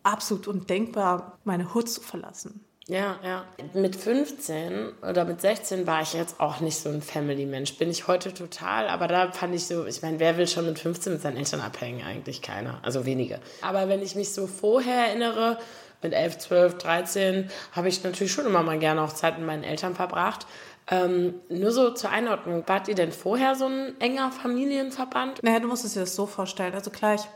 absolut 0.02 0.48
undenkbar, 0.48 1.38
meine 1.44 1.74
Hut 1.74 1.88
zu 1.88 2.00
verlassen. 2.00 2.64
Ja, 2.90 3.20
ja. 3.22 3.44
Mit 3.72 3.94
15 3.94 4.94
oder 5.08 5.24
mit 5.24 5.40
16 5.40 5.86
war 5.86 6.02
ich 6.02 6.12
jetzt 6.12 6.40
auch 6.40 6.58
nicht 6.58 6.76
so 6.76 6.88
ein 6.88 7.02
Family-Mensch. 7.02 7.78
Bin 7.78 7.88
ich 7.88 8.08
heute 8.08 8.34
total, 8.34 8.88
aber 8.88 9.06
da 9.06 9.30
fand 9.30 9.54
ich 9.54 9.66
so, 9.66 9.86
ich 9.86 10.02
meine, 10.02 10.18
wer 10.18 10.36
will 10.36 10.48
schon 10.48 10.66
mit 10.66 10.80
15 10.80 11.12
mit 11.12 11.22
seinen 11.22 11.36
Eltern 11.36 11.60
abhängen? 11.60 12.04
Eigentlich 12.04 12.42
keiner, 12.42 12.80
also 12.82 13.06
wenige. 13.06 13.38
Aber 13.62 13.88
wenn 13.88 14.02
ich 14.02 14.16
mich 14.16 14.32
so 14.32 14.48
vorher 14.48 15.06
erinnere, 15.06 15.58
mit 16.02 16.12
11, 16.12 16.38
12, 16.38 16.78
13, 16.78 17.50
habe 17.72 17.88
ich 17.88 18.02
natürlich 18.02 18.32
schon 18.32 18.46
immer 18.46 18.62
mal 18.62 18.78
gerne 18.78 19.02
auch 19.02 19.12
Zeit 19.12 19.38
mit 19.38 19.46
meinen 19.46 19.64
Eltern 19.64 19.94
verbracht. 19.94 20.46
Ähm, 20.90 21.34
nur 21.48 21.70
so 21.70 21.90
zur 21.90 22.10
Einordnung, 22.10 22.64
wart 22.66 22.88
ihr 22.88 22.94
denn 22.94 23.12
vorher 23.12 23.54
so 23.54 23.66
ein 23.66 24.00
enger 24.00 24.32
Familienverband? 24.32 25.42
Naja, 25.42 25.60
du 25.60 25.68
musst 25.68 25.84
es 25.84 25.92
dir 25.92 26.00
das 26.00 26.16
so 26.16 26.26
vorstellen. 26.26 26.74
Also 26.74 26.90
klar, 26.90 27.14
ich, 27.14 27.28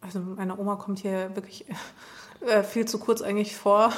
also 0.00 0.20
meine 0.20 0.56
Oma 0.56 0.76
kommt 0.76 1.00
hier 1.00 1.34
wirklich 1.34 1.64
äh, 2.46 2.62
viel 2.62 2.86
zu 2.86 2.98
kurz 2.98 3.22
eigentlich 3.22 3.56
vor, 3.56 3.92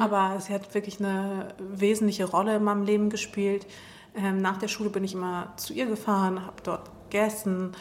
aber 0.00 0.38
sie 0.40 0.54
hat 0.54 0.74
wirklich 0.74 1.00
eine 1.00 1.48
wesentliche 1.58 2.24
Rolle 2.24 2.56
in 2.56 2.64
meinem 2.64 2.82
Leben 2.82 3.10
gespielt. 3.10 3.66
Ähm, 4.14 4.40
nach 4.40 4.56
der 4.56 4.68
Schule 4.68 4.88
bin 4.88 5.04
ich 5.04 5.12
immer 5.12 5.52
zu 5.56 5.74
ihr 5.74 5.86
gefahren, 5.86 6.46
habe 6.46 6.62
dort 6.62 6.90
gegessen, 7.10 7.72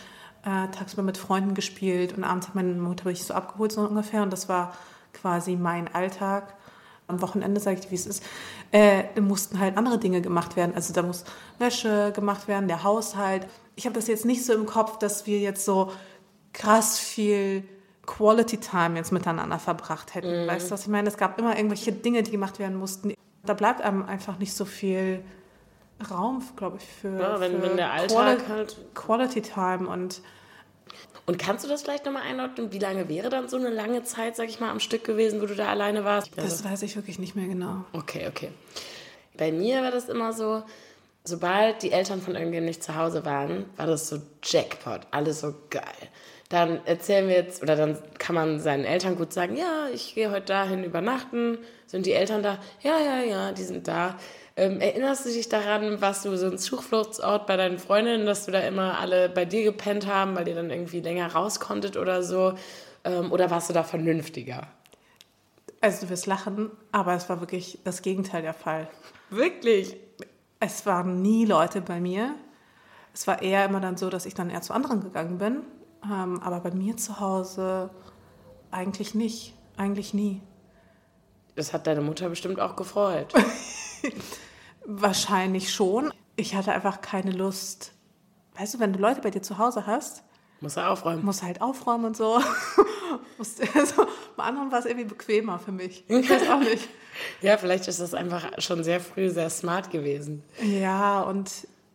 äh, 0.44 0.68
tagsüber 0.70 1.04
mit 1.04 1.18
Freunden 1.18 1.54
gespielt 1.54 2.18
und 2.18 2.24
abends 2.24 2.48
hat 2.48 2.56
meine 2.56 2.74
Mutter 2.74 3.08
mich 3.08 3.24
so 3.24 3.34
abgeholt, 3.34 3.72
so 3.72 3.82
ungefähr. 3.82 4.24
Und 4.24 4.34
das 4.34 4.50
war 4.50 4.74
quasi 5.16 5.56
mein 5.56 5.94
Alltag. 5.94 6.54
Am 7.08 7.22
Wochenende, 7.22 7.60
sage 7.62 7.76
ich 7.78 7.82
dir, 7.86 7.92
wie 7.92 7.96
es 7.96 8.08
ist, 8.08 8.24
äh, 8.72 9.04
mussten 9.22 9.60
halt 9.60 9.78
andere 9.78 10.00
Dinge 10.00 10.22
gemacht 10.22 10.56
werden. 10.56 10.74
Also 10.74 10.92
da 10.92 11.04
muss 11.04 11.24
Wäsche 11.60 12.12
gemacht 12.16 12.48
werden, 12.48 12.68
der 12.68 12.84
Haushalt. 12.84 13.46
Ich 13.76 13.86
habe 13.86 13.94
das 13.96 14.08
jetzt 14.08 14.26
nicht 14.26 14.44
so 14.44 14.54
im 14.54 14.66
Kopf, 14.66 14.98
dass 14.98 15.28
wir 15.28 15.38
jetzt 15.40 15.66
so 15.66 15.92
krass 16.52 16.98
viel 16.98 17.64
Quality 18.08 18.58
Time 18.58 18.96
jetzt 18.98 19.12
miteinander 19.12 19.60
verbracht 19.60 20.16
hätten. 20.16 20.48
Weißt 20.48 20.68
du, 20.70 20.72
was 20.74 20.82
ich 20.82 20.88
meine? 20.88 21.08
Es 21.08 21.18
gab 21.18 21.38
immer 21.40 21.56
irgendwelche 21.56 21.92
Dinge, 21.92 22.24
die 22.24 22.32
gemacht 22.32 22.58
werden 22.58 22.76
mussten. 22.78 23.14
Da 23.46 23.54
bleibt 23.54 23.82
einem 23.82 24.04
einfach 24.04 24.40
nicht 24.40 24.54
so 24.56 24.66
viel 24.66 25.24
Raum, 26.10 26.44
glaube 26.56 26.78
ich, 26.78 26.86
für, 27.02 27.20
Ja, 27.20 27.40
wenn- 27.40 27.62
für 27.62 27.62
wenn 27.62 27.78
Quali 28.08 28.38
halt- 28.50 28.78
Quality 28.96 29.42
Time 29.42 29.88
und 29.88 30.22
Und 31.26 31.40
kannst 31.40 31.66
du 31.66 31.70
das 31.70 31.82
vielleicht 31.82 32.06
nochmal 32.06 32.24
einordnen? 32.24 32.72
Wie 32.72 32.80
lange 32.80 33.10
wäre 33.10 33.30
dann 33.30 33.50
so 33.50 33.58
eine 33.58 33.70
lange 33.70 34.04
Zeit, 34.04 34.36
sag 34.36 34.48
ich 34.48 34.60
mal, 34.60 34.70
am 34.70 34.80
Stück 34.80 35.04
gewesen, 35.04 35.42
wo 35.42 35.48
du 35.48 35.56
da 35.56 35.68
alleine 35.68 36.06
warst? 36.06 36.30
das 36.36 36.64
weiß 36.64 36.84
ich 36.84 36.96
wirklich 36.96 37.18
nicht 37.18 37.36
mehr 37.36 37.48
genau. 37.48 37.84
Okay, 37.94 38.28
okay. 38.28 38.50
Bei 39.38 39.52
mir 39.52 39.82
war 39.82 39.92
das 39.92 40.08
immer 40.08 40.34
so, 40.34 40.64
sobald 41.24 41.82
die 41.82 41.92
Eltern 41.92 42.22
von 42.22 42.36
irgendjemandem 42.36 42.66
nicht 42.66 42.84
zu 42.84 42.96
Hause 42.96 43.26
waren, 43.26 43.66
war 43.76 43.88
das 43.88 44.08
so 44.08 44.22
Jackpot, 44.44 45.02
alles 45.12 45.42
so 45.42 45.54
geil. 45.70 45.84
Dann 46.50 46.86
erzählen 46.86 47.28
wir 47.28 47.36
jetzt, 47.36 47.64
oder 47.64 47.76
dann 47.76 47.98
kann 48.20 48.36
man 48.36 48.60
seinen 48.60 48.86
Eltern 48.86 49.16
gut 49.16 49.34
sagen, 49.34 49.58
ja, 49.58 49.88
ich 49.92 50.14
gehe 50.14 50.30
heute 50.30 50.46
dahin 50.46 50.84
übernachten. 50.84 51.58
Sind 51.88 52.06
die 52.06 52.14
Eltern 52.14 52.44
da? 52.44 52.60
Ja, 52.82 53.00
ja, 53.00 53.24
ja, 53.24 53.52
die 53.52 53.64
sind 53.64 53.88
da. 53.88 54.16
Ähm, 54.56 54.80
erinnerst 54.80 55.26
du 55.26 55.30
dich 55.30 55.50
daran, 55.50 56.02
was 56.02 56.22
du 56.24 56.38
so 56.38 56.46
ein 56.46 56.58
Zufluchtsort 56.58 57.48
bei 57.48 57.58
deinen 57.58 57.80
Freundinnen, 57.80 58.26
dass 58.26 58.46
du 58.46 58.52
da 58.52 58.60
immer 58.60 59.00
alle 59.00 59.28
bei 59.28 59.44
dir 59.44 59.64
gepennt 59.64 60.08
haben, 60.08 60.36
weil 60.36 60.48
ihr 60.48 60.56
dann 60.56 60.70
irgendwie 60.70 61.02
länger 61.02 61.34
raus 61.34 61.60
konntet 61.60 61.98
oder 61.98 62.24
so? 62.24 62.54
Ähm, 63.04 63.32
oder 63.32 63.50
warst 63.50 63.70
du 63.70 63.74
da 63.74 63.84
vernünftiger? 63.84 64.68
Also 65.82 66.06
du 66.06 66.10
wirst 66.12 66.26
lachen, 66.26 66.72
aber 66.92 67.16
es 67.16 67.28
war 67.28 67.42
wirklich 67.42 67.80
das 67.84 68.02
Gegenteil 68.02 68.44
der 68.44 68.54
Fall. 68.54 68.88
Wirklich? 69.30 69.98
Es 70.60 70.86
waren 70.86 71.22
nie 71.22 71.46
Leute 71.46 71.82
bei 71.82 72.00
mir. 72.00 72.36
Es 73.14 73.28
war 73.28 73.42
eher 73.42 73.66
immer 73.66 73.82
dann 73.82 73.98
so, 73.98 74.10
dass 74.10 74.26
ich 74.26 74.36
dann 74.36 74.50
eher 74.50 74.62
zu 74.62 74.74
anderen 74.74 75.02
gegangen 75.02 75.38
bin. 75.38 75.64
Ähm, 76.12 76.42
aber 76.44 76.60
bei 76.60 76.72
mir 76.72 76.98
zu 76.98 77.20
Hause 77.20 77.90
eigentlich 78.72 79.16
nicht. 79.16 79.54
Eigentlich 79.78 80.14
nie. 80.14 80.42
Das 81.56 81.74
hat 81.74 81.88
deine 81.88 82.02
Mutter 82.02 82.30
bestimmt 82.30 82.60
auch 82.60 82.76
gefreut. 82.76 83.34
Wahrscheinlich 84.86 85.74
schon. 85.74 86.14
Ich 86.36 86.56
hatte 86.56 86.72
einfach 86.72 87.02
keine 87.02 87.32
Lust. 87.32 87.94
Weißt 88.58 88.76
du, 88.76 88.80
wenn 88.80 88.94
du 88.94 89.00
Leute 89.00 89.22
bei 89.22 89.32
dir 89.32 89.42
zu 89.42 89.58
Hause 89.58 89.86
hast, 89.86 90.24
Muss 90.62 90.78
er 90.78 90.90
aufräumen. 90.92 91.26
musst 91.26 91.42
du 91.42 91.46
halt 91.46 91.62
aufräumen 91.62 92.06
und 92.06 92.18
so. 92.18 92.40
Also, 93.76 94.08
bei 94.36 94.44
anderen 94.44 94.72
war 94.72 94.80
es 94.80 94.86
irgendwie 94.86 95.06
bequemer 95.08 95.60
für 95.60 95.72
mich. 95.72 96.04
Ich 96.10 96.30
weiß 96.30 96.50
auch 96.50 96.60
nicht. 96.60 96.88
Ja, 97.42 97.58
vielleicht 97.58 97.88
ist 97.88 98.02
das 98.02 98.14
einfach 98.14 98.46
schon 98.58 98.84
sehr 98.84 99.00
früh 99.00 99.30
sehr 99.30 99.50
smart 99.50 99.90
gewesen. 99.90 100.44
Ja, 100.62 101.22
und 101.22 101.50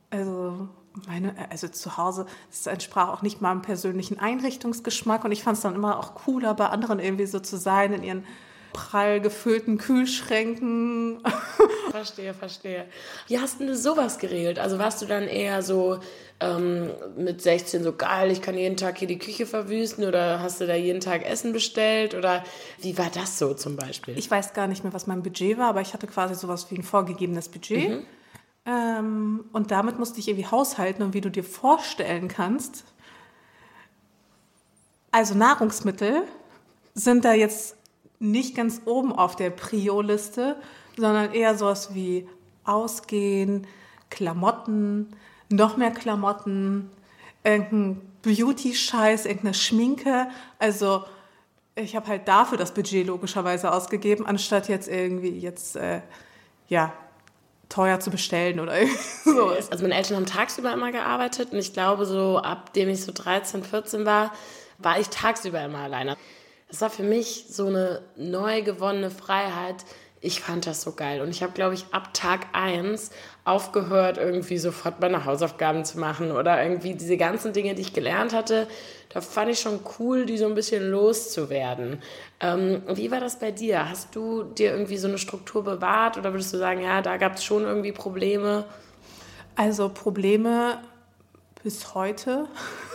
also 0.09 0.69
meine, 1.07 1.35
also 1.51 1.69
zu 1.69 1.97
Hause, 1.97 2.27
das 2.51 2.67
entsprach 2.67 3.09
auch 3.09 3.23
nicht 3.23 3.41
meinem 3.41 3.63
persönlichen 3.63 4.19
Einrichtungsgeschmack 4.19 5.25
und 5.25 5.33
ich 5.33 5.43
fand 5.43 5.57
es 5.57 5.63
dann 5.63 5.75
immer 5.75 5.99
auch 5.99 6.15
cooler, 6.15 6.55
bei 6.55 6.67
anderen 6.67 6.99
irgendwie 6.99 7.27
so 7.27 7.41
zu 7.41 7.57
sein, 7.57 7.93
in 7.93 8.03
ihren 8.03 8.25
prall 8.73 9.21
gefüllten 9.21 9.79
Kühlschränken. 9.79 11.21
Verstehe, 11.91 12.35
verstehe. 12.35 12.87
Wie 13.27 13.41
hast 13.41 13.61
du 13.61 13.75
sowas 13.75 14.19
geregelt? 14.19 14.61
Also 14.61 14.79
warst 14.79 15.03
du 15.03 15.07
dann 15.07 15.25
eher 15.25 15.61
so 15.63 15.99
ähm, 16.39 16.91
mit 17.17 17.43
16 17.43 17.83
so 17.83 17.93
geil, 17.93 18.31
ich 18.31 18.43
kann 18.43 18.57
jeden 18.57 18.77
Tag 18.77 18.99
hier 18.99 19.09
die 19.09 19.19
Küche 19.19 19.45
verwüsten 19.45 20.05
oder 20.05 20.41
hast 20.41 20.61
du 20.61 20.69
da 20.69 20.75
jeden 20.77 21.01
Tag 21.01 21.27
Essen 21.27 21.53
bestellt 21.53 22.15
oder 22.15 22.45
wie 22.81 22.97
war 22.97 23.11
das 23.13 23.39
so 23.39 23.55
zum 23.55 23.75
Beispiel? 23.75 24.17
Ich 24.17 24.31
weiß 24.31 24.55
gar 24.55 24.69
nicht 24.69 24.85
mehr, 24.85 24.93
was 24.93 25.09
mein 25.09 25.23
Budget 25.23 25.59
war, 25.59 25.69
aber 25.71 25.81
ich 25.81 25.93
hatte 25.93 26.07
quasi 26.07 26.37
sowas 26.37 26.71
wie 26.71 26.77
ein 26.77 26.85
vorgegebenes 26.85 27.49
Budget. 27.49 27.89
Mhm. 27.89 28.07
Ähm, 28.67 29.45
und 29.53 29.71
damit 29.71 29.99
musste 29.99 30.21
ich 30.21 30.29
irgendwie 30.29 30.47
haushalten 30.47 31.03
und 31.03 31.15
wie 31.15 31.21
du 31.21 31.31
dir 31.31 31.45
vorstellen 31.45 32.29
kannst, 32.29 32.85
also 35.13 35.35
Nahrungsmittel 35.35 36.23
sind 36.95 37.25
da 37.25 37.33
jetzt 37.33 37.77
nicht 38.19 38.55
ganz 38.55 38.83
oben 38.85 39.13
auf 39.13 39.35
der 39.35 39.51
Prio-Liste, 39.51 40.57
sondern 40.97 41.33
eher 41.33 41.57
sowas 41.57 41.95
wie 41.95 42.29
Ausgehen, 42.65 43.67
Klamotten, 44.11 45.09
noch 45.49 45.77
mehr 45.77 45.91
Klamotten, 45.91 46.91
irgendein 47.43 48.01
Beauty-Scheiß, 48.23 49.25
irgendeine 49.25 49.55
Schminke. 49.55 50.29
Also 50.59 51.05
ich 51.75 51.97
habe 51.97 52.07
halt 52.09 52.29
dafür 52.29 52.59
das 52.59 52.75
Budget 52.75 53.07
logischerweise 53.07 53.73
ausgegeben, 53.73 54.27
anstatt 54.27 54.69
jetzt 54.69 54.89
irgendwie 54.89 55.39
jetzt, 55.39 55.77
äh, 55.77 56.03
ja, 56.69 56.93
teuer 57.71 58.01
zu 58.01 58.11
bestellen 58.11 58.61
oder 58.61 58.75
so. 59.25 59.49
Also 59.49 59.83
meine 59.83 59.95
Eltern 59.95 60.17
haben 60.17 60.27
tagsüber 60.27 60.73
immer 60.73 60.93
gearbeitet 60.93 61.53
und 61.53 61.59
ich 61.59 61.73
glaube 61.73 62.05
so, 62.05 62.37
ab 62.39 62.75
dem 62.75 62.91
ich 62.91 63.03
so 63.03 63.13
13, 63.15 63.65
14 63.65 64.05
war, 64.05 64.33
war 64.77 65.01
ich 65.01 65.09
tagsüber 65.09 65.65
immer 65.65 65.79
alleine. 65.79 66.19
Das 66.69 66.83
war 66.83 66.91
für 66.91 67.03
mich 67.03 67.47
so 67.49 67.67
eine 67.67 68.03
neu 68.17 68.63
gewonnene 68.63 69.11
Freiheit. 69.11 69.77
Ich 70.23 70.41
fand 70.41 70.67
das 70.67 70.83
so 70.83 70.93
geil. 70.93 71.23
Und 71.23 71.31
ich 71.31 71.43
habe, 71.43 71.53
glaube 71.55 71.75
ich, 71.75 71.87
ab 71.93 72.13
Tag 72.13 72.49
1 72.53 73.11
aufgehört, 73.45 74.19
irgendwie 74.19 74.59
sofort 74.59 75.01
meine 75.01 75.25
Hausaufgaben 75.25 75.85
zu 75.87 75.99
machen 75.99 76.31
oder 76.31 76.63
irgendwie 76.63 76.95
diese 76.95 77.17
ganzen 77.17 77.55
Dinge, 77.55 77.75
die 77.75 77.81
ich 77.81 77.95
gelernt 77.95 78.35
hatte. 78.35 78.69
Da 79.09 79.23
fand 79.23 79.51
ich 79.51 79.61
schon 79.61 79.81
cool, 79.99 80.27
die 80.27 80.37
so 80.37 80.45
ein 80.45 80.55
bisschen 80.55 80.91
loszuwerden. 80.91 82.03
Ähm, 82.39 82.83
wie 82.93 83.11
war 83.11 83.21
das 83.21 83.39
bei 83.39 83.51
dir? 83.51 83.89
Hast 83.89 84.15
du 84.15 84.43
dir 84.43 84.73
irgendwie 84.73 84.99
so 84.99 85.09
eine 85.09 85.17
Struktur 85.17 85.65
bewahrt 85.65 86.19
oder 86.19 86.33
würdest 86.35 86.53
du 86.53 86.59
sagen, 86.59 86.83
ja, 86.83 87.01
da 87.01 87.17
gab 87.17 87.37
es 87.37 87.45
schon 87.45 87.63
irgendwie 87.63 87.93
Probleme? 87.93 88.67
Also 89.57 89.89
Probleme 89.89 90.83
bis 91.63 91.95
heute. 91.95 92.47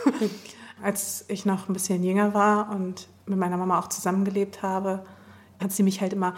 Als 0.82 1.24
ich 1.26 1.44
noch 1.44 1.68
ein 1.68 1.72
bisschen 1.72 2.04
jünger 2.04 2.34
war 2.34 2.70
und 2.70 3.08
mit 3.26 3.38
meiner 3.38 3.56
Mama 3.56 3.80
auch 3.80 3.88
zusammengelebt 3.88 4.62
habe, 4.62 5.04
hat 5.60 5.72
sie 5.72 5.82
mich 5.82 6.00
halt 6.00 6.12
immer 6.12 6.34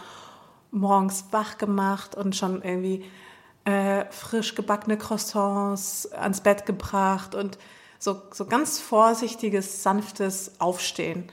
morgens 0.71 1.27
wach 1.31 1.59
gemacht 1.59 2.15
und 2.15 2.37
schon 2.37 2.63
irgendwie 2.63 3.05
äh, 3.65 4.07
frisch 4.11 4.55
gebackene 4.55 4.97
Croissants 4.97 6.11
ans 6.13 6.41
Bett 6.41 6.67
gebracht 6.67 7.35
und 7.35 7.59
so, 7.99 8.23
so 8.33 8.47
ganz 8.47 8.79
vorsichtiges, 8.79 9.83
sanftes 9.83 10.61
Aufstehen. 10.61 11.25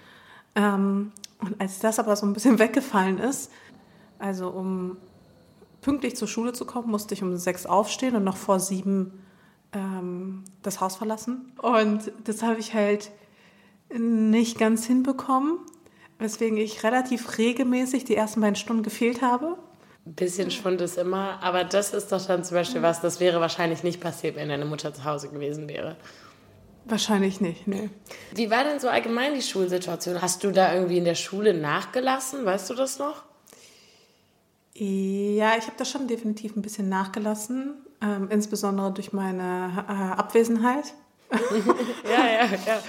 Ähm, 0.56 1.12
und 1.40 1.62
als 1.62 1.80
das 1.80 2.00
aber 2.00 2.16
so 2.16 2.26
ein 2.26 2.34
bisschen 2.34 2.60
weggefallen 2.60 3.20
ist, 3.20 3.52
also 4.20 4.50
um 4.50 4.98
pünktlich 5.82 6.16
zur 6.16 6.28
Schule 6.28 6.54
zu 6.54 6.66
kommen, 6.66 6.90
musste 6.90 7.14
ich 7.14 7.22
um 7.22 7.38
sechs 7.38 7.66
aufstehen 7.66 8.16
und 8.16 8.24
noch 8.24 8.38
vor 8.38 8.60
sieben 8.60 9.14
ähm, 9.72 10.44
das 10.64 10.82
Haus 10.82 10.96
verlassen. 10.96 11.52
Und 11.62 12.12
das 12.24 12.42
habe 12.42 12.60
ich 12.60 12.74
halt 12.74 13.12
nicht 13.94 14.58
ganz 14.58 14.86
hinbekommen, 14.86 15.60
weswegen 16.20 16.58
ich 16.58 16.84
relativ 16.84 17.38
regelmäßig 17.38 18.06
die 18.06 18.16
ersten 18.16 18.42
beiden 18.42 18.56
Stunden 18.56 18.84
gefehlt 18.84 19.22
habe. 19.22 19.58
Ein 20.06 20.14
bisschen 20.14 20.52
Schwund 20.52 20.82
ist 20.82 20.98
immer, 20.98 21.42
aber 21.42 21.64
das 21.64 21.94
ist 21.94 22.12
doch 22.12 22.24
dann 22.26 22.44
zum 22.44 22.56
Beispiel 22.56 22.82
was, 22.82 23.02
das 23.02 23.20
wäre 23.20 23.42
wahrscheinlich 23.42 23.84
nicht 23.84 24.00
passiert, 24.00 24.36
wenn 24.36 24.50
deine 24.50 24.66
Mutter 24.66 24.94
zu 24.94 25.04
Hause 25.04 25.30
gewesen 25.30 25.68
wäre. 25.68 25.96
Wahrscheinlich 26.86 27.42
nicht, 27.42 27.68
nee. 27.68 27.90
Wie 28.36 28.52
war 28.52 28.64
denn 28.64 28.80
so 28.80 28.88
allgemein 28.88 29.34
die 29.34 29.42
Schulsituation? 29.42 30.22
Hast 30.22 30.44
du 30.44 30.52
da 30.52 30.76
irgendwie 30.76 31.00
in 31.00 31.06
der 31.06 31.16
Schule 31.16 31.56
nachgelassen? 31.56 32.46
Weißt 32.46 32.70
du 32.70 32.76
das 32.76 33.00
noch? 33.00 33.24
Ja, 34.76 35.58
ich 35.58 35.66
habe 35.66 35.78
da 35.78 35.86
schon 35.86 36.08
definitiv 36.08 36.56
ein 36.56 36.62
bisschen 36.62 36.90
nachgelassen, 36.90 37.74
ähm, 38.02 38.28
insbesondere 38.30 38.92
durch 38.92 39.14
meine 39.14 39.86
äh, 39.88 40.20
Abwesenheit. 40.20 40.94
ja, 41.32 42.28
ja, 42.28 42.46
ja. 42.46 42.80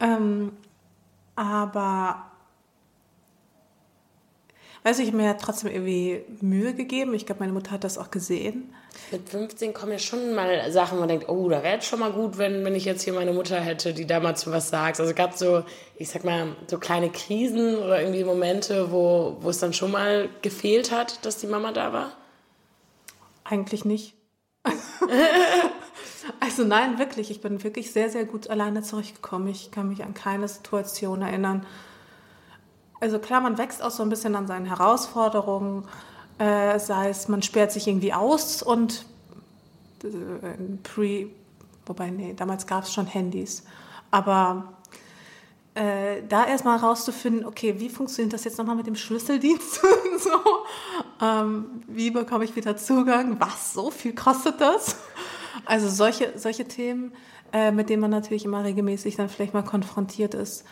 ähm, 0.00 0.52
aber 1.34 2.29
weiß 4.82 4.98
ich, 4.98 5.04
ich 5.04 5.08
habe 5.12 5.18
mir 5.18 5.28
ja 5.28 5.34
trotzdem 5.34 5.70
irgendwie 5.70 6.22
Mühe 6.40 6.74
gegeben. 6.74 7.14
Ich 7.14 7.26
glaube, 7.26 7.40
meine 7.40 7.52
Mutter 7.52 7.72
hat 7.72 7.84
das 7.84 7.98
auch 7.98 8.10
gesehen. 8.10 8.72
Mit 9.12 9.28
15 9.28 9.72
kommen 9.74 9.92
ja 9.92 9.98
schon 9.98 10.34
mal 10.34 10.70
Sachen, 10.72 10.96
wo 10.96 11.00
man 11.00 11.08
denkt, 11.08 11.28
oh, 11.28 11.48
da 11.48 11.62
wäre 11.62 11.78
es 11.78 11.86
schon 11.86 12.00
mal 12.00 12.12
gut, 12.12 12.38
wenn, 12.38 12.64
wenn 12.64 12.74
ich 12.74 12.84
jetzt 12.84 13.02
hier 13.02 13.12
meine 13.12 13.32
Mutter 13.32 13.60
hätte, 13.60 13.92
die 13.92 14.06
da 14.06 14.20
mal 14.20 14.36
zu 14.36 14.50
was 14.50 14.70
sagt. 14.70 15.00
Also 15.00 15.14
gab 15.14 15.32
es 15.32 15.38
so, 15.38 15.64
ich 15.96 16.08
sag 16.08 16.24
mal, 16.24 16.56
so 16.66 16.78
kleine 16.78 17.10
Krisen 17.10 17.76
oder 17.76 18.00
irgendwie 18.00 18.24
Momente, 18.24 18.90
wo, 18.90 19.36
wo 19.40 19.50
es 19.50 19.58
dann 19.58 19.72
schon 19.72 19.90
mal 19.90 20.28
gefehlt 20.42 20.90
hat, 20.90 21.24
dass 21.24 21.38
die 21.38 21.46
Mama 21.46 21.72
da 21.72 21.92
war? 21.92 22.12
Eigentlich 23.44 23.84
nicht. 23.84 24.14
Also 26.38 26.64
nein, 26.64 26.98
wirklich. 26.98 27.30
Ich 27.30 27.40
bin 27.40 27.62
wirklich 27.62 27.92
sehr, 27.92 28.10
sehr 28.10 28.24
gut 28.24 28.50
alleine 28.50 28.82
zurechtgekommen. 28.82 29.48
Ich 29.48 29.70
kann 29.70 29.88
mich 29.88 30.04
an 30.04 30.14
keine 30.14 30.48
Situation 30.48 31.22
erinnern. 31.22 31.66
Also 33.00 33.18
klar, 33.18 33.40
man 33.40 33.56
wächst 33.56 33.82
auch 33.82 33.90
so 33.90 34.02
ein 34.02 34.10
bisschen 34.10 34.36
an 34.36 34.46
seinen 34.46 34.66
Herausforderungen. 34.66 35.84
Äh, 36.38 36.78
sei 36.78 37.08
es, 37.08 37.28
man 37.28 37.42
sperrt 37.42 37.72
sich 37.72 37.86
irgendwie 37.86 38.12
aus 38.12 38.62
und 38.62 39.04
äh, 40.04 40.08
pre, 40.82 41.26
wobei, 41.86 42.10
nee, 42.10 42.34
damals 42.34 42.66
gab 42.66 42.84
es 42.84 42.92
schon 42.92 43.06
Handys. 43.06 43.64
Aber 44.10 44.74
äh, 45.74 46.22
da 46.28 46.46
erstmal 46.46 46.78
rauszufinden, 46.78 47.46
okay, 47.46 47.78
wie 47.78 47.88
funktioniert 47.88 48.32
das 48.32 48.44
jetzt 48.44 48.58
nochmal 48.58 48.76
mit 48.76 48.86
dem 48.86 48.96
Schlüsseldienst? 48.96 49.80
so, 50.18 50.30
ähm, 51.22 51.82
wie 51.86 52.10
bekomme 52.10 52.44
ich 52.44 52.56
wieder 52.56 52.76
Zugang? 52.76 53.38
Was, 53.38 53.74
so 53.74 53.90
viel 53.90 54.14
kostet 54.14 54.60
das? 54.60 54.96
Also 55.66 55.88
solche, 55.88 56.32
solche 56.38 56.66
Themen, 56.66 57.12
äh, 57.52 57.70
mit 57.70 57.88
denen 57.88 58.00
man 58.00 58.10
natürlich 58.10 58.44
immer 58.44 58.64
regelmäßig 58.64 59.16
dann 59.16 59.28
vielleicht 59.28 59.54
mal 59.54 59.62
konfrontiert 59.62 60.34
ist. 60.34 60.64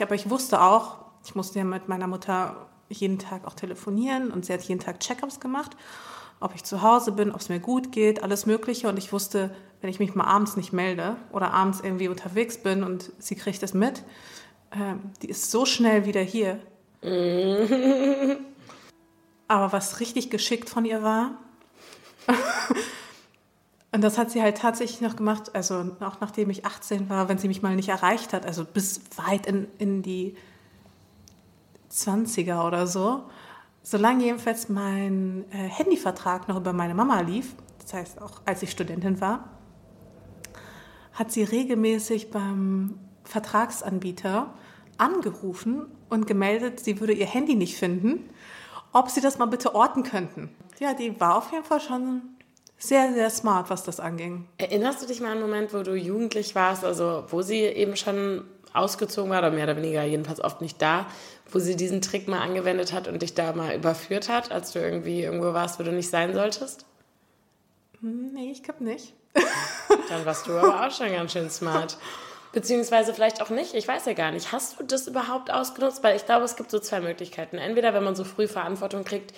Aber 0.00 0.14
ich 0.14 0.28
wusste 0.28 0.60
auch, 0.60 1.05
ich 1.26 1.34
musste 1.34 1.58
ja 1.58 1.64
mit 1.64 1.88
meiner 1.88 2.06
Mutter 2.06 2.68
jeden 2.88 3.18
Tag 3.18 3.44
auch 3.46 3.54
telefonieren 3.54 4.30
und 4.30 4.46
sie 4.46 4.52
hat 4.52 4.62
jeden 4.62 4.80
Tag 4.80 5.00
Check-ups 5.00 5.40
gemacht, 5.40 5.76
ob 6.38 6.54
ich 6.54 6.62
zu 6.64 6.82
Hause 6.82 7.12
bin, 7.12 7.32
ob 7.32 7.40
es 7.40 7.48
mir 7.48 7.58
gut 7.58 7.90
geht, 7.92 8.22
alles 8.22 8.46
Mögliche. 8.46 8.88
Und 8.88 8.96
ich 8.96 9.12
wusste, 9.12 9.54
wenn 9.80 9.90
ich 9.90 9.98
mich 9.98 10.14
mal 10.14 10.24
abends 10.24 10.56
nicht 10.56 10.72
melde 10.72 11.16
oder 11.32 11.52
abends 11.52 11.80
irgendwie 11.80 12.08
unterwegs 12.08 12.58
bin 12.58 12.84
und 12.84 13.10
sie 13.18 13.34
kriegt 13.34 13.62
es 13.62 13.74
mit, 13.74 14.04
äh, 14.70 14.94
die 15.22 15.28
ist 15.28 15.50
so 15.50 15.66
schnell 15.66 16.06
wieder 16.06 16.20
hier. 16.20 16.60
Aber 19.48 19.72
was 19.72 20.00
richtig 20.00 20.30
geschickt 20.30 20.70
von 20.70 20.84
ihr 20.84 21.02
war, 21.02 21.38
Und 23.92 24.02
das 24.02 24.18
hat 24.18 24.30
sie 24.30 24.42
halt 24.42 24.58
tatsächlich 24.58 25.00
noch 25.00 25.16
gemacht, 25.16 25.54
also 25.54 25.92
auch 26.00 26.20
nachdem 26.20 26.50
ich 26.50 26.66
18 26.66 27.08
war, 27.08 27.30
wenn 27.30 27.38
sie 27.38 27.48
mich 27.48 27.62
mal 27.62 27.74
nicht 27.76 27.88
erreicht 27.88 28.34
hat, 28.34 28.44
also 28.44 28.64
bis 28.64 29.00
weit 29.16 29.46
in, 29.46 29.68
in 29.78 30.02
die 30.02 30.36
20er 31.96 32.66
oder 32.66 32.86
so. 32.86 33.24
Solange 33.82 34.24
jedenfalls 34.24 34.68
mein 34.68 35.44
äh, 35.50 35.56
Handyvertrag 35.56 36.48
noch 36.48 36.56
über 36.56 36.72
meine 36.72 36.94
Mama 36.94 37.20
lief, 37.20 37.54
das 37.82 37.94
heißt 37.94 38.22
auch 38.22 38.42
als 38.44 38.62
ich 38.62 38.70
Studentin 38.70 39.20
war, 39.20 39.50
hat 41.12 41.32
sie 41.32 41.44
regelmäßig 41.44 42.30
beim 42.30 42.98
Vertragsanbieter 43.24 44.52
angerufen 44.98 45.86
und 46.08 46.26
gemeldet, 46.26 46.80
sie 46.80 47.00
würde 47.00 47.12
ihr 47.12 47.26
Handy 47.26 47.54
nicht 47.54 47.76
finden, 47.76 48.28
ob 48.92 49.10
sie 49.10 49.20
das 49.20 49.38
mal 49.38 49.46
bitte 49.46 49.74
orten 49.74 50.02
könnten. 50.02 50.50
Ja, 50.78 50.94
die 50.94 51.18
war 51.20 51.36
auf 51.36 51.52
jeden 51.52 51.64
Fall 51.64 51.80
schon 51.80 52.22
sehr, 52.78 53.12
sehr 53.14 53.30
smart, 53.30 53.70
was 53.70 53.84
das 53.84 54.00
anging. 54.00 54.46
Erinnerst 54.58 55.02
du 55.02 55.06
dich 55.06 55.20
mal 55.20 55.28
an 55.28 55.38
einen 55.38 55.42
Moment, 55.42 55.74
wo 55.74 55.82
du 55.82 55.94
jugendlich 55.94 56.54
warst, 56.54 56.84
also 56.84 57.24
wo 57.28 57.42
sie 57.42 57.60
eben 57.60 57.96
schon 57.96 58.44
ausgezogen 58.76 59.30
war 59.30 59.38
oder 59.38 59.50
mehr 59.50 59.64
oder 59.64 59.76
weniger 59.76 60.02
jedenfalls 60.04 60.40
oft 60.40 60.60
nicht 60.60 60.80
da, 60.80 61.06
wo 61.50 61.58
sie 61.58 61.76
diesen 61.76 62.02
Trick 62.02 62.28
mal 62.28 62.40
angewendet 62.40 62.92
hat 62.92 63.08
und 63.08 63.22
dich 63.22 63.34
da 63.34 63.52
mal 63.52 63.74
überführt 63.74 64.28
hat, 64.28 64.52
als 64.52 64.72
du 64.72 64.78
irgendwie 64.78 65.22
irgendwo 65.22 65.52
warst, 65.52 65.78
wo 65.78 65.82
du 65.82 65.92
nicht 65.92 66.10
sein 66.10 66.34
solltest? 66.34 66.86
Nee, 68.00 68.50
ich 68.52 68.62
glaube 68.62 68.84
nicht. 68.84 69.14
Dann 70.08 70.24
warst 70.24 70.46
du 70.46 70.52
aber 70.52 70.86
auch 70.86 70.90
schon 70.90 71.10
ganz 71.10 71.32
schön 71.32 71.50
smart. 71.50 71.98
Beziehungsweise 72.52 73.12
vielleicht 73.12 73.42
auch 73.42 73.50
nicht, 73.50 73.74
ich 73.74 73.86
weiß 73.86 74.06
ja 74.06 74.14
gar 74.14 74.30
nicht. 74.30 74.52
Hast 74.52 74.80
du 74.80 74.84
das 74.84 75.06
überhaupt 75.06 75.50
ausgenutzt? 75.50 76.02
Weil 76.02 76.16
ich 76.16 76.24
glaube, 76.24 76.44
es 76.44 76.56
gibt 76.56 76.70
so 76.70 76.78
zwei 76.78 77.00
Möglichkeiten. 77.00 77.58
Entweder, 77.58 77.92
wenn 77.92 78.04
man 78.04 78.16
so 78.16 78.24
früh 78.24 78.48
Verantwortung 78.48 79.04
kriegt, 79.04 79.34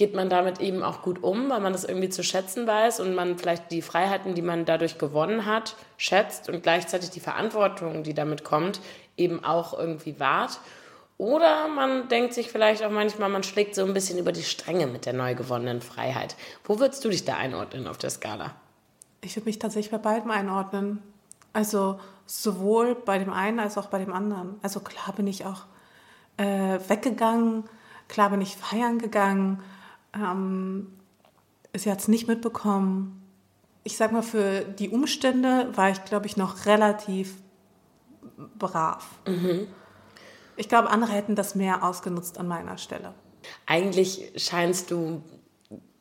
geht 0.00 0.14
man 0.14 0.30
damit 0.30 0.62
eben 0.62 0.82
auch 0.82 1.02
gut 1.02 1.22
um, 1.22 1.50
weil 1.50 1.60
man 1.60 1.74
das 1.74 1.84
irgendwie 1.84 2.08
zu 2.08 2.24
schätzen 2.24 2.66
weiß 2.66 3.00
und 3.00 3.14
man 3.14 3.36
vielleicht 3.36 3.70
die 3.70 3.82
Freiheiten, 3.82 4.34
die 4.34 4.40
man 4.40 4.64
dadurch 4.64 4.96
gewonnen 4.96 5.44
hat, 5.44 5.76
schätzt 5.98 6.48
und 6.48 6.62
gleichzeitig 6.62 7.10
die 7.10 7.20
Verantwortung, 7.20 8.02
die 8.02 8.14
damit 8.14 8.42
kommt, 8.42 8.80
eben 9.18 9.44
auch 9.44 9.78
irgendwie 9.78 10.18
wahrt. 10.18 10.58
Oder 11.18 11.68
man 11.68 12.08
denkt 12.08 12.32
sich 12.32 12.50
vielleicht 12.50 12.82
auch 12.82 12.90
manchmal, 12.90 13.28
man 13.28 13.42
schlägt 13.42 13.74
so 13.74 13.84
ein 13.84 13.92
bisschen 13.92 14.18
über 14.18 14.32
die 14.32 14.42
Stränge 14.42 14.86
mit 14.86 15.04
der 15.04 15.12
neu 15.12 15.34
gewonnenen 15.34 15.82
Freiheit. 15.82 16.34
Wo 16.64 16.80
würdest 16.80 17.04
du 17.04 17.10
dich 17.10 17.26
da 17.26 17.36
einordnen 17.36 17.86
auf 17.86 17.98
der 17.98 18.08
Skala? 18.08 18.54
Ich 19.20 19.36
würde 19.36 19.50
mich 19.50 19.58
tatsächlich 19.58 19.90
bei 19.90 19.98
beidem 19.98 20.30
einordnen. 20.30 21.02
Also 21.52 22.00
sowohl 22.24 22.94
bei 22.94 23.18
dem 23.18 23.34
einen 23.34 23.60
als 23.60 23.76
auch 23.76 23.88
bei 23.88 23.98
dem 23.98 24.14
anderen. 24.14 24.58
Also 24.62 24.80
klar 24.80 25.12
bin 25.14 25.26
ich 25.26 25.44
auch 25.44 25.66
äh, 26.38 26.78
weggegangen, 26.88 27.64
klar 28.08 28.30
bin 28.30 28.40
ich 28.40 28.56
feiern 28.56 28.98
gegangen. 28.98 29.62
Ähm, 30.14 30.88
sie 31.74 31.90
hat 31.90 32.00
es 32.00 32.08
nicht 32.08 32.28
mitbekommen. 32.28 33.22
Ich 33.84 33.96
sag 33.96 34.12
mal, 34.12 34.22
für 34.22 34.60
die 34.60 34.90
Umstände 34.90 35.70
war 35.74 35.90
ich, 35.90 36.04
glaube 36.04 36.26
ich, 36.26 36.36
noch 36.36 36.66
relativ 36.66 37.34
brav. 38.58 39.06
Mhm. 39.26 39.66
Ich 40.56 40.68
glaube, 40.68 40.90
andere 40.90 41.12
hätten 41.12 41.34
das 41.34 41.54
mehr 41.54 41.82
ausgenutzt 41.82 42.38
an 42.38 42.46
meiner 42.46 42.76
Stelle. 42.76 43.14
Eigentlich 43.66 44.32
scheinst 44.36 44.90
du 44.90 45.22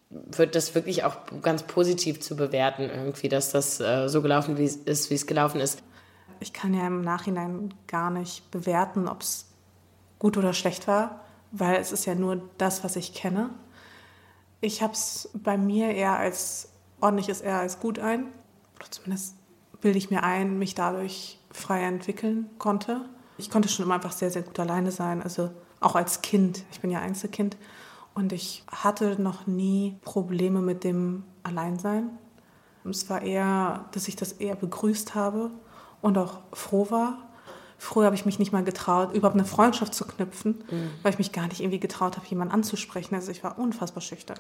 wird 0.10 0.56
das 0.56 0.74
wirklich 0.74 1.04
auch 1.04 1.18
ganz 1.42 1.63
positiv 1.63 2.20
zu 2.20 2.36
bewerten, 2.36 2.89
irgendwie, 2.89 3.30
dass 3.30 3.51
das 3.51 3.80
äh, 3.80 4.08
so 4.10 4.22
gelaufen 4.22 4.58
wie 4.58 4.66
ist, 4.66 5.10
wie 5.10 5.13
es 5.13 5.28
gelaufen 5.28 5.62
ist. 5.62 5.84
Ich 6.39 6.54
kann 6.54 6.74
ja 6.74 6.88
im 6.88 7.01
Nachhinein 7.01 7.74
gar 7.88 8.10
nicht 8.10 8.50
bewerten, 8.50 9.08
ob 9.08 9.22
es 9.22 9.46
gut 10.18 10.38
oder 10.38 10.54
schlecht 10.54 10.88
war, 10.88 11.25
weil 11.51 11.75
es 11.75 11.92
ist 11.92 12.06
ja 12.06 12.16
nur 12.16 12.42
das, 12.58 12.84
was 12.84 12.96
ich 12.96 13.13
kenne. 13.13 13.51
Ich 14.62 14.82
habe 14.82 14.94
es 14.94 15.30
bei 15.34 15.58
mir 15.58 15.92
eher 15.94 16.18
als 16.18 16.70
ordentliches 17.00 17.42
eher 17.42 17.60
als 17.60 17.80
gut 17.80 18.00
ein. 18.00 18.28
Oder 18.75 18.92
zumindest 18.92 19.36
bilde 19.82 19.98
ich 19.98 20.10
mir 20.10 20.24
ein, 20.24 20.60
mich 20.60 20.75
dadurch 20.75 21.39
frei 21.51 21.84
entwickeln 21.84 22.50
konnte 22.58 23.06
ich 23.39 23.50
konnte 23.50 23.70
schon 23.70 23.86
immer 23.86 23.96
einfach 23.96 24.12
sehr, 24.12 24.30
sehr 24.30 24.42
gut 24.42 24.60
alleine 24.60 24.92
sein. 24.92 25.24
Also 25.24 25.50
auch 25.80 25.96
als 25.96 26.22
Kind. 26.22 26.66
Ich 26.72 26.82
bin 26.82 26.92
ja 26.92 27.00
Einzelkind. 27.00 27.56
Und 28.13 28.34
ich 28.34 28.63
hatte 28.70 29.20
noch 29.20 29.48
nie 29.48 29.98
Probleme 30.01 30.62
mit 30.62 30.84
dem 30.84 31.24
Alleinsein. 31.44 32.10
Es 32.84 33.10
war 33.10 33.22
eher, 33.22 33.86
dass 33.92 34.10
ich 34.10 34.18
das 34.18 34.34
eher 34.34 34.56
begrüßt 34.56 35.16
habe 35.16 35.51
und 36.01 36.18
auch 36.18 36.39
froh 36.51 36.92
war. 36.92 37.29
Früher 37.80 38.06
habe 38.06 38.16
ich 38.16 38.26
mich 38.26 38.38
nicht 38.38 38.52
mal 38.52 38.64
getraut, 38.64 39.16
überhaupt 39.16 39.38
eine 39.38 39.46
Freundschaft 39.46 39.96
zu 39.96 40.06
knüpfen, 40.06 40.64
mhm. 40.70 40.92
weil 41.02 41.14
ich 41.14 41.18
mich 41.18 41.32
gar 41.32 41.48
nicht 41.48 41.62
irgendwie 41.62 41.80
getraut 41.80 42.18
habe, 42.18 42.28
jemanden 42.28 42.54
anzusprechen. 42.54 43.16
Also 43.16 43.32
ich 43.32 43.44
war 43.44 43.58
unfassbar 43.58 44.02
schüchtern. 44.02 44.38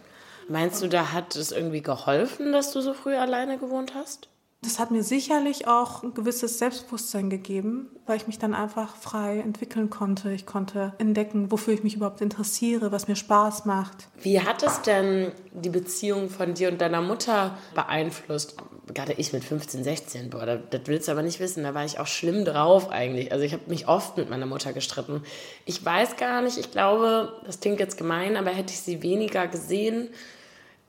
Meinst 0.49 0.83
du, 0.83 0.87
da 0.87 1.13
hat 1.13 1.35
es 1.35 1.51
irgendwie 1.51 1.81
geholfen, 1.81 2.51
dass 2.51 2.71
du 2.71 2.81
so 2.81 2.93
früh 2.93 3.15
alleine 3.15 3.57
gewohnt 3.57 3.93
hast? 3.95 4.27
Das 4.61 4.77
hat 4.77 4.91
mir 4.91 5.03
sicherlich 5.03 5.67
auch 5.67 6.03
ein 6.03 6.13
gewisses 6.13 6.59
Selbstbewusstsein 6.59 7.29
gegeben, 7.29 7.87
weil 8.05 8.17
ich 8.17 8.27
mich 8.27 8.39
dann 8.39 8.53
einfach 8.53 8.97
frei 8.97 9.39
entwickeln 9.39 9.89
konnte. 9.89 10.33
Ich 10.33 10.45
konnte 10.45 10.93
entdecken, 10.97 11.49
wofür 11.49 11.73
ich 11.73 11.83
mich 11.83 11.95
überhaupt 11.95 12.19
interessiere, 12.19 12.91
was 12.91 13.07
mir 13.07 13.15
Spaß 13.15 13.63
macht. 13.63 14.09
Wie 14.21 14.41
hat 14.41 14.61
es 14.61 14.81
denn 14.81 15.31
die 15.53 15.69
Beziehung 15.69 16.29
von 16.29 16.55
dir 16.55 16.69
und 16.69 16.81
deiner 16.81 17.01
Mutter 17.01 17.57
beeinflusst? 17.73 18.57
Gerade 18.93 19.13
ich 19.13 19.33
mit 19.33 19.43
15, 19.43 19.83
16, 19.83 20.29
boah, 20.29 20.45
das, 20.45 20.59
das 20.69 20.81
willst 20.85 21.07
du 21.07 21.11
aber 21.11 21.21
nicht 21.21 21.39
wissen, 21.39 21.63
da 21.63 21.73
war 21.73 21.85
ich 21.85 21.99
auch 21.99 22.07
schlimm 22.07 22.45
drauf 22.45 22.89
eigentlich. 22.89 23.31
Also 23.31 23.43
ich 23.43 23.53
habe 23.53 23.63
mich 23.67 23.87
oft 23.87 24.17
mit 24.17 24.29
meiner 24.29 24.45
Mutter 24.45 24.73
gestritten. 24.73 25.23
Ich 25.65 25.83
weiß 25.83 26.17
gar 26.17 26.41
nicht, 26.41 26.57
ich 26.57 26.71
glaube, 26.71 27.33
das 27.45 27.59
klingt 27.59 27.79
jetzt 27.79 27.97
gemein, 27.97 28.35
aber 28.35 28.49
hätte 28.49 28.73
ich 28.73 28.79
sie 28.79 29.01
weniger 29.03 29.47
gesehen, 29.47 30.09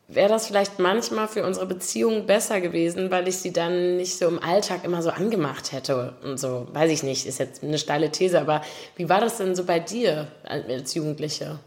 wäre 0.08 0.28
das 0.28 0.46
vielleicht 0.46 0.78
manchmal 0.78 1.28
für 1.28 1.44
unsere 1.44 1.66
Beziehung 1.66 2.26
besser 2.26 2.60
gewesen, 2.60 3.10
weil 3.10 3.28
ich 3.28 3.38
sie 3.38 3.52
dann 3.52 3.96
nicht 3.96 4.18
so 4.18 4.26
im 4.26 4.42
Alltag 4.42 4.84
immer 4.84 5.02
so 5.02 5.10
angemacht 5.10 5.72
hätte 5.72 6.14
und 6.24 6.38
so. 6.38 6.66
Weiß 6.72 6.90
ich 6.90 7.02
nicht, 7.02 7.26
ist 7.26 7.38
jetzt 7.38 7.62
eine 7.62 7.78
steile 7.78 8.10
These, 8.10 8.40
aber 8.40 8.62
wie 8.96 9.08
war 9.08 9.20
das 9.20 9.36
denn 9.36 9.54
so 9.54 9.64
bei 9.64 9.78
dir 9.78 10.28
als 10.44 10.94
Jugendliche? 10.94 11.58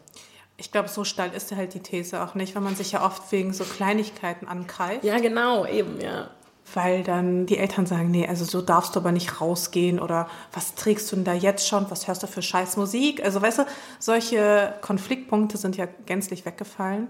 Ich 0.57 0.71
glaube, 0.71 0.87
so 0.87 1.03
steil 1.03 1.31
ist 1.33 1.51
halt 1.55 1.73
die 1.73 1.79
These 1.79 2.23
auch 2.23 2.35
nicht, 2.35 2.55
weil 2.55 2.61
man 2.61 2.75
sich 2.75 2.91
ja 2.91 3.05
oft 3.05 3.31
wegen 3.31 3.53
so 3.53 3.63
Kleinigkeiten 3.63 4.47
angreift. 4.47 5.03
Ja, 5.03 5.19
genau, 5.19 5.65
eben, 5.65 5.99
ja. 5.99 6.29
Weil 6.73 7.03
dann 7.03 7.45
die 7.45 7.57
Eltern 7.57 7.85
sagen, 7.85 8.09
nee, 8.09 8.27
also 8.27 8.45
so 8.45 8.61
darfst 8.61 8.95
du 8.95 8.99
aber 8.99 9.11
nicht 9.11 9.41
rausgehen 9.41 9.99
oder 9.99 10.29
was 10.53 10.75
trägst 10.75 11.11
du 11.11 11.17
denn 11.17 11.25
da 11.25 11.33
jetzt 11.33 11.67
schon, 11.67 11.89
was 11.89 12.07
hörst 12.07 12.23
du 12.23 12.27
für 12.27 12.41
scheiß 12.41 12.77
Musik? 12.77 13.23
Also 13.23 13.41
weißt 13.41 13.59
du, 13.59 13.65
solche 13.99 14.73
Konfliktpunkte 14.81 15.57
sind 15.57 15.75
ja 15.75 15.87
gänzlich 16.05 16.45
weggefallen 16.45 17.09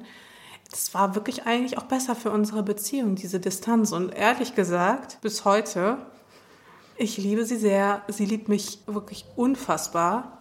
das 0.73 0.93
war 0.95 1.13
wirklich 1.13 1.45
eigentlich 1.45 1.77
auch 1.77 1.83
besser 1.83 2.15
für 2.15 2.31
unsere 2.31 2.63
Beziehung, 2.63 3.15
diese 3.15 3.39
Distanz. 3.39 3.91
Und 3.91 4.09
ehrlich 4.09 4.55
gesagt, 4.55 5.19
bis 5.21 5.45
heute, 5.45 5.97
ich 6.97 7.17
liebe 7.17 7.45
sie 7.45 7.57
sehr. 7.57 8.01
Sie 8.07 8.25
liebt 8.25 8.50
mich 8.50 8.79
wirklich 8.88 9.25
unfassbar. 9.35 10.39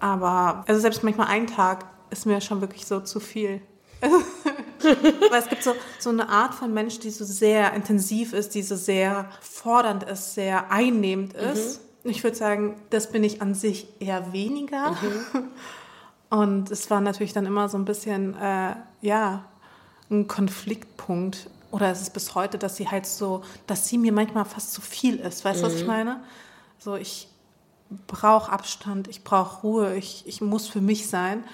Aber 0.00 0.64
also 0.66 0.80
selbst 0.80 1.04
manchmal 1.04 1.28
ein 1.28 1.46
Tag 1.46 1.86
ist 2.10 2.26
mir 2.26 2.40
schon 2.40 2.60
wirklich 2.60 2.86
so 2.86 3.00
zu 3.00 3.20
viel. 3.20 3.60
Weil 4.00 5.40
es 5.40 5.48
gibt 5.48 5.62
so, 5.62 5.74
so 5.98 6.10
eine 6.10 6.28
Art 6.28 6.54
von 6.54 6.72
Mensch, 6.72 6.98
die 6.98 7.10
so 7.10 7.24
sehr 7.24 7.72
intensiv 7.72 8.32
ist, 8.32 8.54
die 8.54 8.62
so 8.62 8.76
sehr 8.76 9.30
fordernd 9.40 10.04
ist, 10.04 10.34
sehr 10.34 10.70
einnehmend 10.70 11.34
ist. 11.34 11.80
Mhm. 12.04 12.10
Ich 12.10 12.22
würde 12.22 12.36
sagen, 12.36 12.76
das 12.90 13.10
bin 13.10 13.24
ich 13.24 13.42
an 13.42 13.54
sich 13.54 13.88
eher 14.00 14.32
weniger. 14.32 14.92
Mhm. 14.92 15.48
Und 16.28 16.70
es 16.70 16.90
war 16.90 17.00
natürlich 17.00 17.32
dann 17.32 17.46
immer 17.46 17.68
so 17.68 17.78
ein 17.78 17.84
bisschen, 17.84 18.34
äh, 18.36 18.74
ja, 19.00 19.44
ein 20.10 20.28
Konfliktpunkt. 20.28 21.48
Oder 21.70 21.90
es 21.90 22.00
ist 22.00 22.12
bis 22.12 22.34
heute, 22.34 22.58
dass 22.58 22.76
sie 22.76 22.88
halt 22.88 23.06
so, 23.06 23.42
dass 23.66 23.88
sie 23.88 23.98
mir 23.98 24.12
manchmal 24.12 24.44
fast 24.44 24.72
zu 24.72 24.80
viel 24.80 25.16
ist. 25.16 25.44
Weißt 25.44 25.60
du, 25.60 25.66
mhm. 25.66 25.70
was 25.70 25.74
ich 25.76 25.82
mhm. 25.82 25.88
meine? 25.88 26.20
So, 26.78 26.96
ich 26.96 27.28
brauche 28.06 28.50
Abstand, 28.52 29.08
ich 29.08 29.24
brauche 29.24 29.62
Ruhe, 29.62 29.96
ich, 29.96 30.24
ich 30.26 30.40
muss 30.40 30.68
für 30.68 30.80
mich 30.80 31.08
sein. 31.08 31.44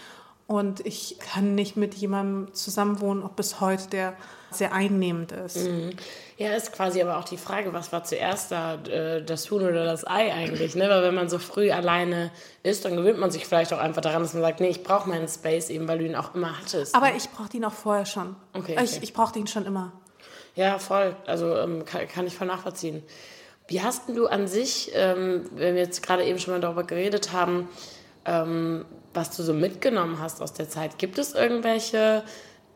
Und 0.46 0.84
ich 0.84 1.18
kann 1.18 1.54
nicht 1.54 1.76
mit 1.76 1.94
jemandem 1.94 2.52
zusammenwohnen, 2.54 3.22
auch 3.22 3.30
bis 3.30 3.60
heute, 3.60 3.88
der 3.88 4.16
sehr 4.50 4.72
einnehmend 4.72 5.32
ist. 5.32 5.56
Mhm. 5.56 5.90
Ja, 6.36 6.54
ist 6.54 6.72
quasi 6.72 7.00
aber 7.00 7.18
auch 7.18 7.24
die 7.24 7.36
Frage, 7.36 7.72
was 7.72 7.92
war 7.92 8.04
zuerst 8.04 8.52
da, 8.52 8.74
äh, 8.74 9.22
das 9.22 9.50
Huhn 9.50 9.62
oder 9.62 9.84
das 9.84 10.06
Ei 10.06 10.32
eigentlich? 10.32 10.74
Ne? 10.74 10.88
Weil 10.88 11.02
wenn 11.02 11.14
man 11.14 11.28
so 11.28 11.38
früh 11.38 11.70
alleine 11.70 12.30
ist, 12.62 12.84
dann 12.84 12.96
gewöhnt 12.96 13.18
man 13.18 13.30
sich 13.30 13.46
vielleicht 13.46 13.72
auch 13.72 13.78
einfach 13.78 14.02
daran, 14.02 14.22
dass 14.22 14.34
man 14.34 14.42
sagt, 14.42 14.60
nee, 14.60 14.68
ich 14.68 14.82
brauche 14.82 15.08
meinen 15.08 15.28
Space 15.28 15.70
eben, 15.70 15.88
weil 15.88 15.98
du 15.98 16.06
ihn 16.06 16.16
auch 16.16 16.34
immer 16.34 16.58
hattest. 16.58 16.94
Aber 16.94 17.10
ne? 17.10 17.16
ich 17.16 17.30
brauchte 17.30 17.56
ihn 17.56 17.64
auch 17.64 17.72
vorher 17.72 18.06
schon. 18.06 18.36
Okay. 18.52 18.72
okay. 18.72 18.84
Ich, 18.84 19.02
ich 19.02 19.12
brauchte 19.12 19.38
ihn 19.38 19.46
schon 19.46 19.66
immer. 19.66 19.92
Ja, 20.54 20.78
voll. 20.78 21.16
Also 21.26 21.56
ähm, 21.56 21.84
kann, 21.84 22.06
kann, 22.08 22.26
ich 22.26 22.34
voll 22.34 22.46
nachvollziehen. 22.46 23.02
Wie 23.68 23.80
hast 23.80 24.08
du 24.08 24.26
an 24.26 24.48
sich, 24.48 24.90
ähm, 24.94 25.48
wenn 25.52 25.76
wir 25.76 25.82
jetzt 25.82 26.02
gerade 26.02 26.24
eben 26.24 26.38
schon 26.38 26.54
mal 26.54 26.60
darüber 26.60 26.84
geredet 26.84 27.32
haben, 27.32 27.68
ähm, 28.24 28.84
was 29.14 29.36
du 29.36 29.42
so 29.42 29.54
mitgenommen 29.54 30.18
hast 30.20 30.40
aus 30.42 30.52
der 30.52 30.68
Zeit. 30.68 30.98
Gibt 30.98 31.18
es 31.18 31.34
irgendwelche 31.34 32.22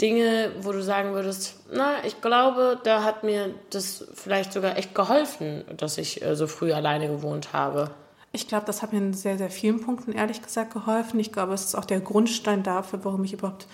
Dinge, 0.00 0.52
wo 0.60 0.72
du 0.72 0.82
sagen 0.82 1.14
würdest, 1.14 1.56
na, 1.72 2.04
ich 2.04 2.20
glaube, 2.20 2.78
da 2.84 3.02
hat 3.02 3.24
mir 3.24 3.54
das 3.70 4.06
vielleicht 4.14 4.52
sogar 4.52 4.76
echt 4.76 4.94
geholfen, 4.94 5.64
dass 5.76 5.96
ich 5.98 6.22
äh, 6.22 6.36
so 6.36 6.46
früh 6.46 6.72
alleine 6.72 7.08
gewohnt 7.08 7.52
habe? 7.52 7.90
Ich 8.32 8.46
glaube, 8.48 8.66
das 8.66 8.82
hat 8.82 8.92
mir 8.92 8.98
in 8.98 9.14
sehr, 9.14 9.38
sehr 9.38 9.48
vielen 9.48 9.80
Punkten 9.80 10.12
ehrlich 10.12 10.42
gesagt 10.42 10.74
geholfen. 10.74 11.18
Ich 11.20 11.32
glaube, 11.32 11.54
es 11.54 11.64
ist 11.64 11.74
auch 11.74 11.86
der 11.86 12.00
Grundstein 12.00 12.62
dafür, 12.62 13.02
warum 13.04 13.24
ich 13.24 13.32
überhaupt 13.32 13.66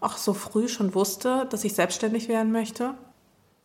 auch 0.00 0.16
so 0.16 0.34
früh 0.34 0.68
schon 0.68 0.94
wusste, 0.94 1.46
dass 1.50 1.64
ich 1.64 1.74
selbstständig 1.74 2.28
werden 2.28 2.52
möchte. 2.52 2.94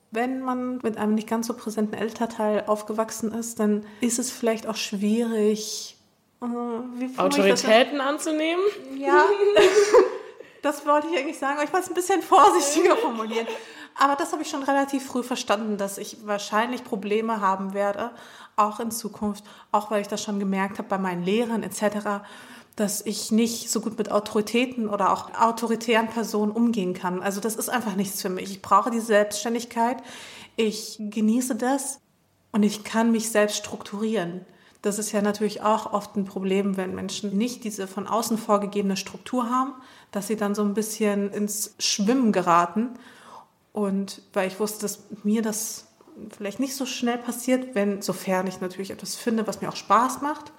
Wenn 0.10 0.42
man 0.42 0.78
mit 0.82 0.98
einem 0.98 1.14
nicht 1.14 1.28
ganz 1.28 1.46
so 1.46 1.54
präsenten 1.54 1.94
Elternteil 1.94 2.64
aufgewachsen 2.66 3.32
ist, 3.32 3.60
dann 3.60 3.86
ist 4.02 4.18
es 4.18 4.32
vielleicht 4.32 4.66
auch 4.66 4.76
schwierig, 4.76 5.99
äh, 6.42 7.20
Autoritäten 7.20 8.02
anzunehmen? 8.02 8.64
Ja, 8.98 9.24
das 10.62 10.86
wollte 10.86 11.08
ich 11.12 11.18
eigentlich 11.18 11.40
sagen, 11.40 11.56
aber 11.56 11.64
ich 11.64 11.74
wollte 11.74 11.86
es 11.86 11.92
ein 11.92 11.96
bisschen 11.96 12.22
vorsichtiger 12.22 12.96
formulieren. 12.98 13.48
Aber 13.96 14.16
das 14.16 14.32
habe 14.32 14.42
ich 14.42 14.50
schon 14.50 14.64
relativ 14.64 15.06
früh 15.06 15.24
verstanden, 15.24 15.78
dass 15.78 15.98
ich 15.98 16.26
wahrscheinlich 16.26 16.84
Probleme 16.84 17.42
haben 17.42 17.74
werde, 17.74 18.12
auch 18.56 18.80
in 18.80 18.92
Zukunft, 18.92 19.44
auch 19.72 19.92
weil 19.92 20.02
ich 20.02 20.08
das 20.08 20.24
schon 20.24 20.40
gemerkt 20.40 20.78
habe 20.78 20.88
bei 20.88 20.98
meinen 20.98 21.24
Lehrern 21.24 21.64
etc., 21.64 22.24
dass 22.76 23.06
ich 23.06 23.30
nicht 23.32 23.70
so 23.70 23.82
gut 23.82 23.98
mit 23.98 24.10
Autoritäten 24.10 24.88
oder 24.88 25.12
auch 25.12 25.38
autoritären 25.38 26.08
Personen 26.08 26.54
umgehen 26.54 26.94
kann. 26.94 27.22
Also 27.22 27.42
das 27.42 27.58
ist 27.58 27.68
einfach 27.68 27.96
nichts 27.96 28.22
für 28.22 28.30
mich. 28.30 28.52
Ich 28.52 28.62
brauche 28.62 28.90
die 28.90 29.02
Selbstständigkeit, 29.02 29.98
ich 30.56 30.96
genieße 30.98 31.56
das 31.56 32.00
und 32.54 32.64
ich 32.64 32.86
kann 32.86 33.12
mich 33.12 33.32
selbst 33.32 33.58
strukturieren. 33.58 34.46
Das 34.82 34.98
ist 34.98 35.12
ja 35.12 35.22
natürlich 35.22 35.62
auch 35.62 35.92
oft 35.92 36.16
ein 36.16 36.26
Problem, 36.26 36.78
wenn 36.78 36.96
Menschen 36.96 37.38
nicht 37.38 37.64
diese 37.64 37.88
von 37.88 38.08
außen 38.08 38.38
vorgegebene 38.38 38.96
Struktur 38.96 39.50
haben, 39.50 39.74
dass 40.12 40.28
sie 40.28 40.38
dann 40.38 40.56
so 40.56 40.64
ein 40.64 40.74
bisschen 40.74 41.32
ins 41.32 41.76
Schwimmen 41.80 42.32
geraten. 42.32 42.92
Und 43.74 44.22
weil 44.34 44.48
ich 44.48 44.60
wusste, 44.60 44.82
dass 44.82 45.04
mir 45.24 45.42
das 45.42 45.88
vielleicht 46.36 46.60
nicht 46.60 46.76
so 46.76 46.86
schnell 46.86 47.18
passiert, 47.18 47.76
wenn, 47.76 48.02
sofern 48.02 48.48
ich 48.48 48.62
natürlich 48.62 48.92
etwas 48.92 49.16
finde, 49.16 49.48
was 49.48 49.62
mir 49.62 49.70
auch 49.70 49.76
Spaß 49.76 50.22
macht, 50.22 50.52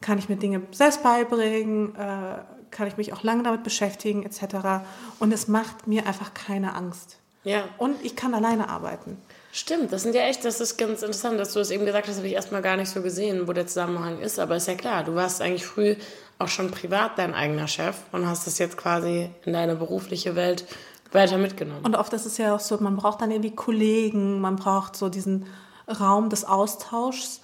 kann 0.00 0.18
ich 0.18 0.28
mir 0.28 0.36
Dinge 0.36 0.62
selbst 0.70 1.02
beibringen, 1.02 1.94
äh, 1.96 2.38
kann 2.70 2.86
ich 2.86 2.96
mich 2.96 3.12
auch 3.12 3.22
lange 3.22 3.42
damit 3.42 3.64
beschäftigen, 3.64 4.22
etc. 4.22 4.84
Und 5.18 5.32
es 5.32 5.48
macht 5.48 5.86
mir 5.86 6.06
einfach 6.06 6.34
keine 6.34 6.74
Angst. 6.74 7.18
Ja. 7.44 7.64
Und 7.78 8.02
ich 8.04 8.16
kann 8.16 8.34
alleine 8.34 8.68
arbeiten. 8.68 9.16
Stimmt, 9.52 9.92
das 9.92 10.02
sind 10.02 10.14
ja 10.14 10.22
echt, 10.22 10.44
das 10.44 10.60
ist 10.60 10.76
ganz 10.76 11.02
interessant, 11.02 11.40
dass 11.40 11.52
du 11.52 11.58
das 11.58 11.70
eben 11.72 11.84
gesagt 11.84 12.06
hast, 12.06 12.18
habe 12.18 12.26
ich 12.28 12.34
erstmal 12.34 12.62
gar 12.62 12.76
nicht 12.76 12.88
so 12.88 13.02
gesehen, 13.02 13.48
wo 13.48 13.52
der 13.52 13.66
Zusammenhang 13.66 14.20
ist. 14.20 14.38
Aber 14.38 14.56
ist 14.56 14.68
ja 14.68 14.74
klar, 14.74 15.02
du 15.02 15.16
warst 15.16 15.42
eigentlich 15.42 15.66
früh 15.66 15.96
auch 16.38 16.48
schon 16.48 16.70
privat 16.70 17.18
dein 17.18 17.34
eigener 17.34 17.66
Chef 17.66 17.96
und 18.12 18.26
hast 18.26 18.46
das 18.46 18.58
jetzt 18.58 18.76
quasi 18.76 19.30
in 19.44 19.52
deine 19.52 19.74
berufliche 19.74 20.36
Welt 20.36 20.64
weiter 21.12 21.36
mitgenommen. 21.36 21.84
Und 21.84 21.96
oft 21.96 22.12
ist 22.12 22.26
es 22.26 22.38
ja 22.38 22.54
auch 22.54 22.60
so, 22.60 22.78
man 22.78 22.96
braucht 22.96 23.20
dann 23.20 23.32
irgendwie 23.32 23.54
Kollegen, 23.54 24.40
man 24.40 24.54
braucht 24.56 24.96
so 24.96 25.08
diesen 25.08 25.46
Raum 25.88 26.30
des 26.30 26.44
Austauschs. 26.44 27.40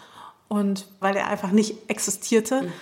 Und 0.49 0.87
weil 1.01 1.17
er 1.17 1.27
einfach 1.27 1.51
nicht 1.51 1.91
existierte, 1.91 2.63
mhm. 2.63 2.73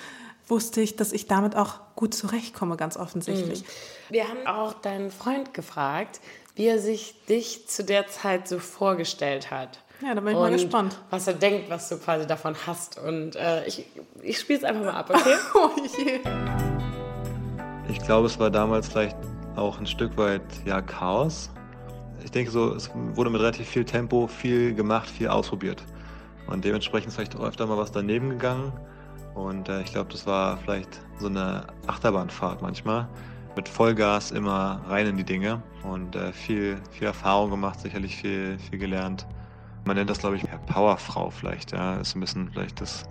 wusste 0.49 0.83
ich, 0.83 0.97
dass 0.97 1.13
ich 1.13 1.27
damit 1.27 1.57
auch 1.57 1.81
gut 1.97 2.13
zurechtkomme, 2.13 2.77
ganz 2.77 2.99
offensichtlich. 2.99 3.63
Mhm. 3.63 3.67
Wir 4.11 4.29
haben 4.29 4.47
auch 4.47 4.75
deinen 4.75 5.11
Freund 5.11 5.55
gefragt, 5.55 6.21
wie 6.55 6.67
er 6.67 6.79
sich 6.79 7.15
dich 7.27 7.67
zu 7.69 7.85
der 7.85 8.07
Zeit 8.07 8.47
so 8.49 8.59
vorgestellt 8.59 9.51
hat. 9.51 9.81
Ja, 10.03 10.15
da 10.15 10.21
bin 10.21 10.33
ich 10.33 10.39
mal 10.39 10.51
gespannt. 10.51 10.99
Was 11.11 11.27
er 11.27 11.35
denkt, 11.35 11.71
was 11.71 11.89
du 11.89 11.99
quasi 11.99 12.27
davon 12.27 12.55
hast. 12.67 12.99
Und 12.99 13.37
äh, 13.37 13.65
ich, 13.67 13.87
ich 14.23 14.39
spiele 14.39 14.59
es 14.59 14.65
einfach 14.65 14.85
mal 14.85 14.93
ab, 14.93 15.11
okay? 15.11 15.35
oh 15.55 15.71
je. 15.99 16.21
Ich 17.89 18.01
glaube, 18.01 18.27
es 18.27 18.39
war 18.39 18.51
damals 18.51 18.89
vielleicht 18.89 19.17
auch 19.57 19.79
ein 19.79 19.87
Stück 19.87 20.17
weit 20.17 20.43
ja, 20.65 20.83
Chaos. 20.83 21.51
Ich 22.25 22.31
denke 22.31 22.51
so, 22.51 22.75
es 22.75 22.91
wurde 23.15 23.31
mit 23.31 23.41
relativ 23.41 23.69
viel 23.69 23.85
Tempo 23.85 24.27
viel 24.27 24.75
gemacht, 24.75 25.09
viel 25.09 25.29
ausprobiert. 25.29 25.83
Und 26.47 26.65
dementsprechend 26.65 27.09
ist 27.09 27.17
vielleicht 27.17 27.37
auch 27.37 27.45
öfter 27.45 27.67
mal 27.67 27.77
was 27.77 27.93
daneben 27.93 28.31
gegangen. 28.31 28.73
Und 29.35 29.69
äh, 29.69 29.83
ich 29.83 29.93
glaube, 29.93 30.11
das 30.13 30.27
war 30.27 30.59
vielleicht 30.59 31.01
so 31.19 31.27
eine 31.27 31.67
Achterbahnfahrt 31.87 32.63
manchmal 32.63 33.09
mit 33.57 33.69
Vollgas 33.69 34.31
immer 34.31 34.81
rein 34.87 35.07
in 35.07 35.17
die 35.17 35.25
Dinge 35.25 35.63
und 35.83 36.17
äh, 36.17 36.33
viel, 36.33 36.81
viel 36.91 37.07
Erfahrung 37.07 37.51
gemacht, 37.51 37.81
sicherlich 37.81 38.17
viel, 38.17 38.59
viel 38.59 38.79
gelernt. 38.79 39.27
Man 39.85 39.97
nennt 39.97 40.11
das, 40.11 40.19
glaube 40.19 40.37
ich, 40.37 40.45
Powerfrau 40.67 41.31
vielleicht. 41.31 41.73
Ja, 41.73 41.97
ist 41.97 42.17
ein 42.17 42.21
bisschen 42.21 42.51
vielleicht 42.51 42.81
das, 42.81 43.05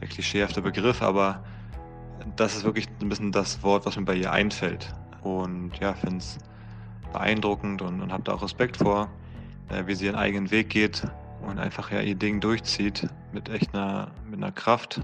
der 0.00 0.08
klischeehafte 0.08 0.62
Begriff, 0.62 1.02
aber 1.02 1.42
das 2.36 2.56
ist 2.56 2.64
wirklich 2.64 2.88
ein 3.00 3.08
bisschen 3.08 3.32
das 3.32 3.62
Wort, 3.62 3.84
was 3.86 3.96
mir 3.96 4.04
bei 4.04 4.14
ihr 4.14 4.32
einfällt. 4.32 4.92
Und 5.22 5.72
ja, 5.80 5.94
finde 5.94 6.18
es 6.18 6.38
beeindruckend 7.12 7.82
und, 7.82 8.00
und 8.00 8.12
habe 8.12 8.22
da 8.22 8.34
auch 8.34 8.42
Respekt 8.42 8.76
vor, 8.76 9.10
äh, 9.68 9.86
wie 9.86 9.94
sie 9.94 10.06
ihren 10.06 10.16
eigenen 10.16 10.50
Weg 10.50 10.70
geht 10.70 11.02
und 11.42 11.58
einfach 11.58 11.90
ja 11.90 12.00
ihr 12.00 12.14
Ding 12.14 12.40
durchzieht 12.40 13.08
mit 13.32 13.48
echt 13.48 13.74
einer, 13.74 14.10
mit 14.28 14.42
einer 14.42 14.52
Kraft 14.52 15.00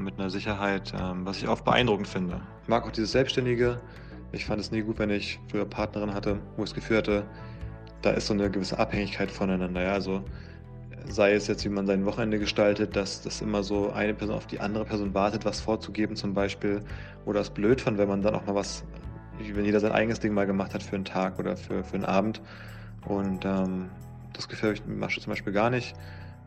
und 0.00 0.04
mit 0.04 0.18
einer 0.18 0.30
Sicherheit, 0.30 0.92
ähm, 0.98 1.26
was 1.26 1.36
ich 1.38 1.48
oft 1.48 1.64
beeindruckend 1.64 2.08
finde. 2.08 2.40
Ich 2.62 2.68
mag 2.68 2.86
auch 2.86 2.90
dieses 2.90 3.12
Selbstständige. 3.12 3.80
Ich 4.32 4.46
fand 4.46 4.60
es 4.60 4.70
nie 4.70 4.80
gut, 4.80 4.98
wenn 4.98 5.10
ich 5.10 5.38
früher 5.48 5.66
Partnerin 5.66 6.14
hatte, 6.14 6.38
wo 6.56 6.64
ich 6.64 6.70
das 6.70 6.74
Gefühl 6.74 6.96
hatte, 6.98 7.24
da 8.02 8.10
ist 8.12 8.26
so 8.26 8.34
eine 8.34 8.50
gewisse 8.50 8.78
Abhängigkeit 8.78 9.30
voneinander. 9.30 9.82
Ja? 9.82 9.92
Also 9.92 10.24
sei 11.06 11.34
es 11.34 11.48
jetzt, 11.48 11.64
wie 11.64 11.68
man 11.68 11.86
sein 11.86 12.06
Wochenende 12.06 12.38
gestaltet, 12.38 12.96
dass 12.96 13.22
das 13.22 13.42
immer 13.42 13.62
so 13.62 13.92
eine 13.92 14.14
Person 14.14 14.34
auf 14.34 14.46
die 14.46 14.60
andere 14.60 14.84
Person 14.86 15.12
wartet, 15.12 15.44
was 15.44 15.60
vorzugeben 15.60 16.16
zum 16.16 16.32
Beispiel. 16.32 16.80
Oder 17.26 17.40
es 17.40 17.50
blöd 17.50 17.80
fand, 17.80 17.98
wenn 17.98 18.08
man 18.08 18.22
dann 18.22 18.34
auch 18.34 18.46
mal 18.46 18.54
was, 18.54 18.84
wenn 19.38 19.64
jeder 19.64 19.80
sein 19.80 19.92
eigenes 19.92 20.20
Ding 20.20 20.32
mal 20.32 20.46
gemacht 20.46 20.72
hat 20.72 20.82
für 20.82 20.96
einen 20.96 21.04
Tag 21.04 21.38
oder 21.38 21.56
für, 21.56 21.84
für 21.84 21.94
einen 21.94 22.06
Abend. 22.06 22.40
Und 23.06 23.44
ähm, 23.44 23.90
das 24.32 24.48
mit 24.48 24.98
Masche 24.98 25.20
zum 25.20 25.32
Beispiel 25.32 25.52
gar 25.52 25.68
nicht. 25.68 25.94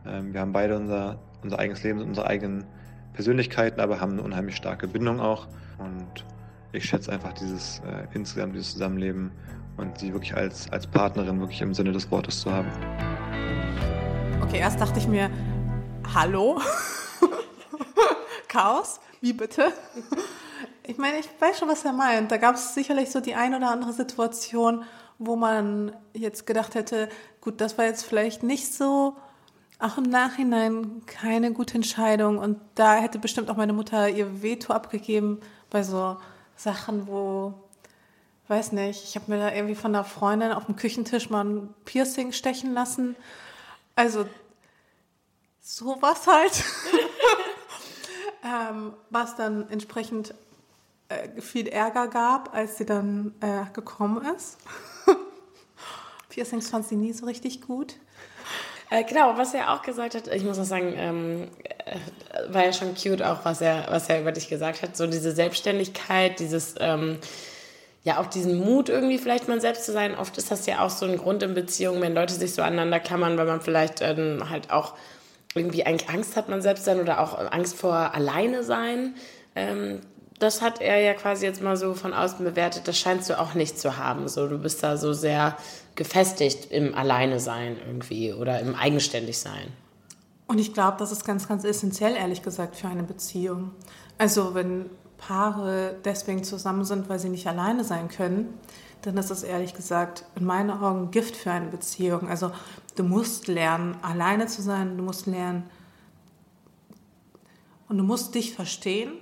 Ähm, 0.06 0.32
wir 0.32 0.40
haben 0.40 0.52
beide 0.52 0.76
unser, 0.76 1.20
unser 1.42 1.58
eigenes 1.60 1.84
Leben, 1.84 2.00
unsere 2.00 2.26
eigenen 2.26 2.64
Persönlichkeiten, 3.14 3.80
aber 3.80 4.00
haben 4.00 4.12
eine 4.12 4.22
unheimlich 4.22 4.56
starke 4.56 4.86
Bindung 4.86 5.20
auch. 5.20 5.46
Und 5.78 6.24
ich 6.72 6.84
schätze 6.84 7.10
einfach 7.10 7.32
dieses 7.32 7.80
äh, 7.80 8.06
insgesamt 8.12 8.54
dieses 8.54 8.72
Zusammenleben 8.72 9.30
und 9.76 9.98
sie 9.98 10.12
wirklich 10.12 10.34
als, 10.34 10.70
als 10.70 10.86
Partnerin 10.86 11.40
wirklich 11.40 11.62
im 11.62 11.72
Sinne 11.74 11.92
des 11.92 12.10
Wortes 12.10 12.40
zu 12.40 12.52
haben. 12.52 12.68
Okay, 14.42 14.58
erst 14.58 14.80
dachte 14.80 14.98
ich 14.98 15.08
mir, 15.08 15.30
hallo? 16.14 16.60
Chaos? 18.48 19.00
Wie 19.20 19.32
bitte? 19.32 19.72
Ich 20.82 20.98
meine, 20.98 21.18
ich 21.18 21.28
weiß 21.40 21.58
schon, 21.58 21.68
was 21.68 21.84
er 21.84 21.92
meint. 21.92 22.30
Da 22.30 22.36
gab 22.36 22.56
es 22.56 22.74
sicherlich 22.74 23.10
so 23.10 23.20
die 23.20 23.34
ein 23.34 23.54
oder 23.54 23.70
andere 23.70 23.92
Situation, 23.92 24.84
wo 25.18 25.36
man 25.36 25.92
jetzt 26.12 26.46
gedacht 26.46 26.74
hätte, 26.74 27.08
gut, 27.40 27.60
das 27.60 27.78
war 27.78 27.86
jetzt 27.86 28.04
vielleicht 28.04 28.42
nicht 28.42 28.72
so 28.72 29.16
auch 29.84 29.98
im 29.98 30.04
Nachhinein 30.04 31.02
keine 31.06 31.52
gute 31.52 31.74
Entscheidung. 31.74 32.38
Und 32.38 32.58
da 32.74 32.94
hätte 32.94 33.18
bestimmt 33.18 33.50
auch 33.50 33.56
meine 33.56 33.72
Mutter 33.72 34.08
ihr 34.08 34.42
Veto 34.42 34.72
abgegeben 34.72 35.40
bei 35.70 35.82
so 35.82 36.16
Sachen, 36.56 37.06
wo, 37.06 37.54
weiß 38.48 38.72
nicht, 38.72 39.04
ich 39.04 39.14
habe 39.16 39.30
mir 39.30 39.38
da 39.38 39.52
irgendwie 39.52 39.74
von 39.74 39.94
einer 39.94 40.04
Freundin 40.04 40.52
auf 40.52 40.66
dem 40.66 40.76
Küchentisch 40.76 41.28
mal 41.28 41.44
ein 41.44 41.74
Piercing 41.84 42.32
stechen 42.32 42.72
lassen. 42.72 43.14
Also 43.94 44.26
sowas 45.60 46.26
halt. 46.26 46.64
ähm, 48.42 48.94
was 49.10 49.36
dann 49.36 49.68
entsprechend 49.68 50.34
äh, 51.08 51.40
viel 51.42 51.68
Ärger 51.68 52.08
gab, 52.08 52.54
als 52.54 52.78
sie 52.78 52.86
dann 52.86 53.34
äh, 53.40 53.70
gekommen 53.74 54.24
ist. 54.34 54.56
Piercings 56.30 56.70
fand 56.70 56.86
sie 56.86 56.96
nie 56.96 57.12
so 57.12 57.26
richtig 57.26 57.60
gut. 57.60 57.96
Äh, 58.90 59.04
genau, 59.04 59.36
was 59.36 59.54
er 59.54 59.72
auch 59.72 59.82
gesagt 59.82 60.14
hat, 60.14 60.28
ich 60.28 60.44
muss 60.44 60.58
auch 60.58 60.64
sagen, 60.64 60.94
ähm, 60.96 61.48
äh, 61.84 62.52
war 62.52 62.64
ja 62.64 62.72
schon 62.72 62.94
cute 62.94 63.22
auch, 63.22 63.44
was 63.44 63.60
er, 63.60 63.86
was 63.88 64.08
er 64.08 64.20
über 64.20 64.32
dich 64.32 64.48
gesagt 64.48 64.82
hat. 64.82 64.96
So 64.96 65.06
diese 65.06 65.32
Selbstständigkeit, 65.32 66.38
dieses, 66.38 66.74
ähm, 66.80 67.18
ja, 68.02 68.18
auch 68.20 68.26
diesen 68.26 68.58
Mut 68.58 68.88
irgendwie 68.88 69.18
vielleicht 69.18 69.48
mal 69.48 69.60
selbst 69.60 69.86
zu 69.86 69.92
sein. 69.92 70.14
Oft 70.14 70.36
ist 70.36 70.50
das 70.50 70.66
ja 70.66 70.80
auch 70.84 70.90
so 70.90 71.06
ein 71.06 71.16
Grund 71.16 71.42
in 71.42 71.54
Beziehungen, 71.54 72.02
wenn 72.02 72.14
Leute 72.14 72.34
sich 72.34 72.52
so 72.52 72.62
aneinander 72.62 73.00
klammern, 73.00 73.38
weil 73.38 73.46
man 73.46 73.62
vielleicht 73.62 74.02
ähm, 74.02 74.50
halt 74.50 74.70
auch 74.70 74.94
irgendwie 75.54 75.86
eigentlich 75.86 76.10
Angst 76.10 76.36
hat, 76.36 76.48
man 76.48 76.60
selbst 76.60 76.84
sein 76.84 77.00
oder 77.00 77.20
auch 77.20 77.38
Angst 77.50 77.76
vor 77.76 78.14
alleine 78.14 78.62
sein. 78.62 79.14
Ähm, 79.54 80.00
das 80.38 80.60
hat 80.60 80.80
er 80.80 81.00
ja 81.00 81.14
quasi 81.14 81.46
jetzt 81.46 81.62
mal 81.62 81.76
so 81.76 81.94
von 81.94 82.12
außen 82.12 82.44
bewertet. 82.44 82.88
Das 82.88 82.98
scheinst 82.98 83.30
du 83.30 83.38
auch 83.38 83.54
nicht 83.54 83.78
zu 83.78 83.96
haben. 83.96 84.28
So, 84.28 84.48
du 84.48 84.58
bist 84.58 84.82
da 84.82 84.96
so 84.96 85.12
sehr 85.12 85.56
gefestigt 85.94 86.70
im 86.70 86.94
Alleine-Sein 86.94 87.76
irgendwie 87.86 88.32
oder 88.32 88.60
im 88.60 88.74
Eigenständig-Sein. 88.74 89.68
Und 90.46 90.58
ich 90.58 90.74
glaube, 90.74 90.96
das 90.98 91.12
ist 91.12 91.24
ganz, 91.24 91.48
ganz 91.48 91.64
essentiell, 91.64 92.16
ehrlich 92.16 92.42
gesagt, 92.42 92.76
für 92.76 92.88
eine 92.88 93.02
Beziehung. 93.02 93.70
Also 94.18 94.54
wenn 94.54 94.90
Paare 95.16 95.96
deswegen 96.04 96.44
zusammen 96.44 96.84
sind, 96.84 97.08
weil 97.08 97.18
sie 97.18 97.30
nicht 97.30 97.46
alleine 97.46 97.84
sein 97.84 98.08
können, 98.08 98.58
dann 99.02 99.16
ist 99.16 99.30
das 99.30 99.42
ehrlich 99.42 99.74
gesagt 99.74 100.24
in 100.34 100.44
meinen 100.44 100.70
Augen 100.70 101.10
Gift 101.10 101.36
für 101.36 101.50
eine 101.50 101.68
Beziehung. 101.68 102.28
Also 102.28 102.50
du 102.96 103.04
musst 103.04 103.48
lernen, 103.48 103.96
alleine 104.02 104.46
zu 104.46 104.62
sein, 104.62 104.96
du 104.96 105.02
musst 105.02 105.26
lernen 105.26 105.64
und 107.88 107.98
du 107.98 108.04
musst 108.04 108.34
dich 108.34 108.54
verstehen, 108.54 109.12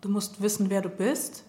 du 0.00 0.08
musst 0.08 0.40
wissen, 0.42 0.70
wer 0.70 0.82
du 0.82 0.88
bist, 0.88 1.44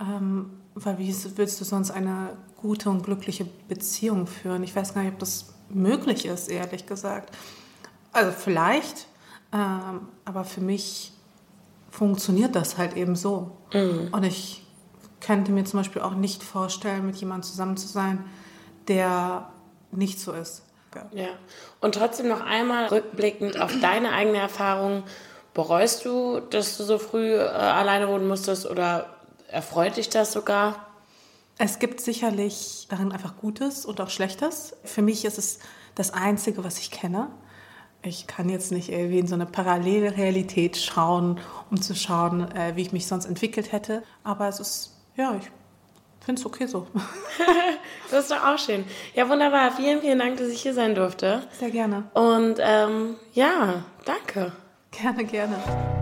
ähm, 0.00 0.50
weil 0.74 0.98
wie 0.98 1.14
willst 1.36 1.60
du 1.60 1.64
sonst 1.64 1.90
eine 1.90 2.36
gute 2.56 2.90
und 2.90 3.02
glückliche 3.02 3.46
Beziehung 3.68 4.26
führen? 4.26 4.62
Ich 4.62 4.74
weiß 4.74 4.94
gar 4.94 5.02
nicht, 5.02 5.12
ob 5.12 5.18
das 5.18 5.54
möglich 5.68 6.26
ist, 6.26 6.48
ehrlich 6.48 6.86
gesagt. 6.86 7.34
Also 8.12 8.32
vielleicht, 8.32 9.06
ähm, 9.52 10.08
aber 10.24 10.44
für 10.44 10.60
mich 10.60 11.12
funktioniert 11.90 12.54
das 12.56 12.78
halt 12.78 12.96
eben 12.96 13.16
so. 13.16 13.52
Mhm. 13.72 14.08
Und 14.12 14.22
ich 14.22 14.64
könnte 15.20 15.52
mir 15.52 15.64
zum 15.64 15.80
Beispiel 15.80 16.02
auch 16.02 16.14
nicht 16.14 16.42
vorstellen, 16.42 17.06
mit 17.06 17.16
jemandem 17.16 17.42
zusammen 17.42 17.76
zu 17.76 17.88
sein, 17.88 18.24
der 18.88 19.48
nicht 19.90 20.20
so 20.20 20.32
ist. 20.32 20.62
Ja. 21.12 21.28
Und 21.80 21.94
trotzdem 21.94 22.28
noch 22.28 22.40
einmal 22.40 22.86
rückblickend 22.86 23.60
auf 23.60 23.72
deine 23.80 24.12
eigene 24.12 24.38
Erfahrung. 24.38 25.02
Bereust 25.52 26.04
du, 26.04 26.40
dass 26.40 26.76
du 26.76 26.84
so 26.84 26.98
früh 26.98 27.34
äh, 27.34 27.40
alleine 27.40 28.08
wohnen 28.08 28.26
musstest 28.28 28.68
oder 28.68 29.06
erfreut 29.48 29.96
dich 29.96 30.08
das 30.08 30.32
sogar? 30.32 30.86
Es 31.58 31.78
gibt 31.78 32.00
sicherlich 32.00 32.86
darin 32.90 33.12
einfach 33.12 33.36
Gutes 33.38 33.86
und 33.86 34.00
auch 34.00 34.10
Schlechtes. 34.10 34.76
Für 34.84 35.02
mich 35.02 35.24
ist 35.24 35.38
es 35.38 35.58
das 35.94 36.12
Einzige, 36.12 36.64
was 36.64 36.78
ich 36.78 36.90
kenne. 36.90 37.28
Ich 38.02 38.26
kann 38.26 38.48
jetzt 38.48 38.72
nicht 38.72 38.90
irgendwie 38.90 39.18
in 39.18 39.26
so 39.26 39.34
eine 39.34 39.46
Parallelrealität 39.46 40.76
schauen, 40.76 41.40
um 41.70 41.80
zu 41.80 41.94
schauen, 41.94 42.50
äh, 42.52 42.76
wie 42.76 42.82
ich 42.82 42.92
mich 42.92 43.06
sonst 43.06 43.24
entwickelt 43.24 43.72
hätte. 43.72 44.02
Aber 44.22 44.48
es 44.48 44.60
ist, 44.60 44.96
ja, 45.16 45.34
ich 45.34 45.50
finde 46.24 46.40
es 46.40 46.46
okay 46.46 46.66
so. 46.66 46.86
das 48.10 48.24
ist 48.24 48.30
doch 48.30 48.44
auch 48.44 48.58
schön. 48.58 48.84
Ja, 49.14 49.28
wunderbar. 49.28 49.72
Vielen, 49.72 50.02
vielen 50.02 50.18
Dank, 50.18 50.36
dass 50.36 50.48
ich 50.48 50.60
hier 50.60 50.74
sein 50.74 50.94
durfte. 50.94 51.42
Sehr 51.58 51.70
gerne. 51.70 52.04
Und 52.12 52.56
ähm, 52.60 53.16
ja, 53.32 53.84
danke. 54.04 54.52
Gerne, 54.90 55.24
gerne. 55.24 55.95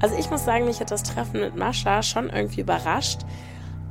Also 0.00 0.16
ich 0.16 0.30
muss 0.30 0.44
sagen, 0.44 0.64
mich 0.64 0.80
hat 0.80 0.90
das 0.90 1.02
Treffen 1.02 1.40
mit 1.40 1.56
Mascha 1.56 2.02
schon 2.02 2.30
irgendwie 2.30 2.62
überrascht. 2.62 3.20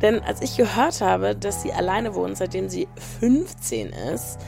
Denn 0.02 0.22
als 0.22 0.41
ich 0.41 0.58
gehört 0.58 1.02
habe, 1.02 1.36
dass 1.36 1.62
sie 1.62 1.74
alleine 1.74 2.15
wohnt, 2.15 2.38
seitdem 2.38 2.69
sie 2.69 2.88
15 3.19 3.89
ist, 3.89 4.39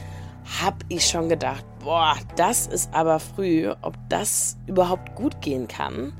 habe 0.60 0.78
ich 0.88 1.06
schon 1.06 1.28
gedacht, 1.28 1.64
boah, 1.84 2.16
das 2.36 2.66
ist 2.66 2.92
aber 2.92 3.20
früh, 3.20 3.70
ob 3.82 3.94
das 4.08 4.56
überhaupt 4.66 5.14
gut 5.14 5.40
gehen 5.40 5.68
kann. 5.68 6.12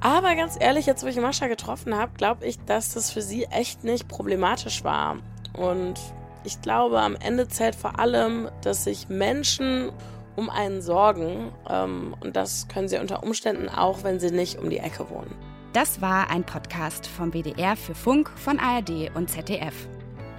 Aber 0.00 0.34
ganz 0.36 0.56
ehrlich, 0.58 0.86
jetzt 0.86 1.02
wo 1.02 1.08
ich 1.08 1.16
Mascha 1.16 1.48
getroffen 1.48 1.96
habe, 1.96 2.12
glaube 2.16 2.46
ich, 2.46 2.58
dass 2.64 2.94
das 2.94 3.10
für 3.10 3.22
sie 3.22 3.44
echt 3.46 3.84
nicht 3.84 4.06
problematisch 4.08 4.84
war. 4.84 5.16
Und 5.54 5.98
Ich 6.42 6.62
glaube, 6.62 7.00
am 7.00 7.16
Ende 7.16 7.48
zählt 7.48 7.74
vor 7.74 7.98
allem, 7.98 8.48
dass 8.62 8.84
sich 8.84 9.08
Menschen 9.10 9.90
um 10.36 10.50
einen 10.50 10.82
sorgen. 10.82 11.52
Ähm, 11.68 12.14
und 12.20 12.36
das 12.36 12.68
können 12.68 12.88
sie 12.88 12.98
unter 12.98 13.22
Umständen 13.22 13.68
auch, 13.68 14.04
wenn 14.04 14.20
sie 14.20 14.30
nicht 14.30 14.58
um 14.58 14.70
die 14.70 14.78
Ecke 14.78 15.08
wohnen. 15.10 15.34
Das 15.72 16.00
war 16.00 16.30
ein 16.30 16.44
Podcast 16.44 17.06
vom 17.06 17.32
WDR 17.32 17.76
für 17.76 17.94
Funk 17.94 18.30
von 18.36 18.58
ARD 18.58 19.10
und 19.14 19.30
ZDF. 19.30 19.88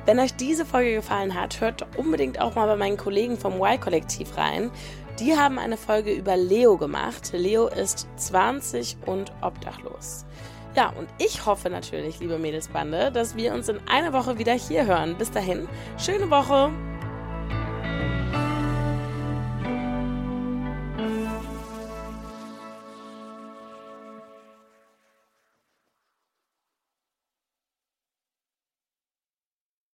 Wenn 0.05 0.19
euch 0.19 0.33
diese 0.35 0.65
Folge 0.65 0.95
gefallen 0.95 1.39
hat, 1.39 1.61
hört 1.61 1.85
unbedingt 1.97 2.41
auch 2.41 2.55
mal 2.55 2.65
bei 2.67 2.75
meinen 2.75 2.97
Kollegen 2.97 3.37
vom 3.37 3.61
Y-Kollektiv 3.61 4.35
rein. 4.35 4.71
Die 5.19 5.37
haben 5.37 5.59
eine 5.59 5.77
Folge 5.77 6.11
über 6.11 6.35
Leo 6.35 6.77
gemacht. 6.77 7.31
Leo 7.33 7.67
ist 7.67 8.07
20 8.17 8.97
und 9.05 9.31
obdachlos. 9.41 10.25
Ja, 10.75 10.89
und 10.97 11.07
ich 11.17 11.45
hoffe 11.45 11.69
natürlich, 11.69 12.19
liebe 12.19 12.39
Mädelsbande, 12.39 13.11
dass 13.11 13.35
wir 13.35 13.53
uns 13.53 13.69
in 13.69 13.79
einer 13.87 14.13
Woche 14.13 14.39
wieder 14.39 14.53
hier 14.53 14.85
hören. 14.85 15.15
Bis 15.17 15.29
dahin, 15.29 15.67
schöne 15.97 16.29
Woche! 16.29 16.71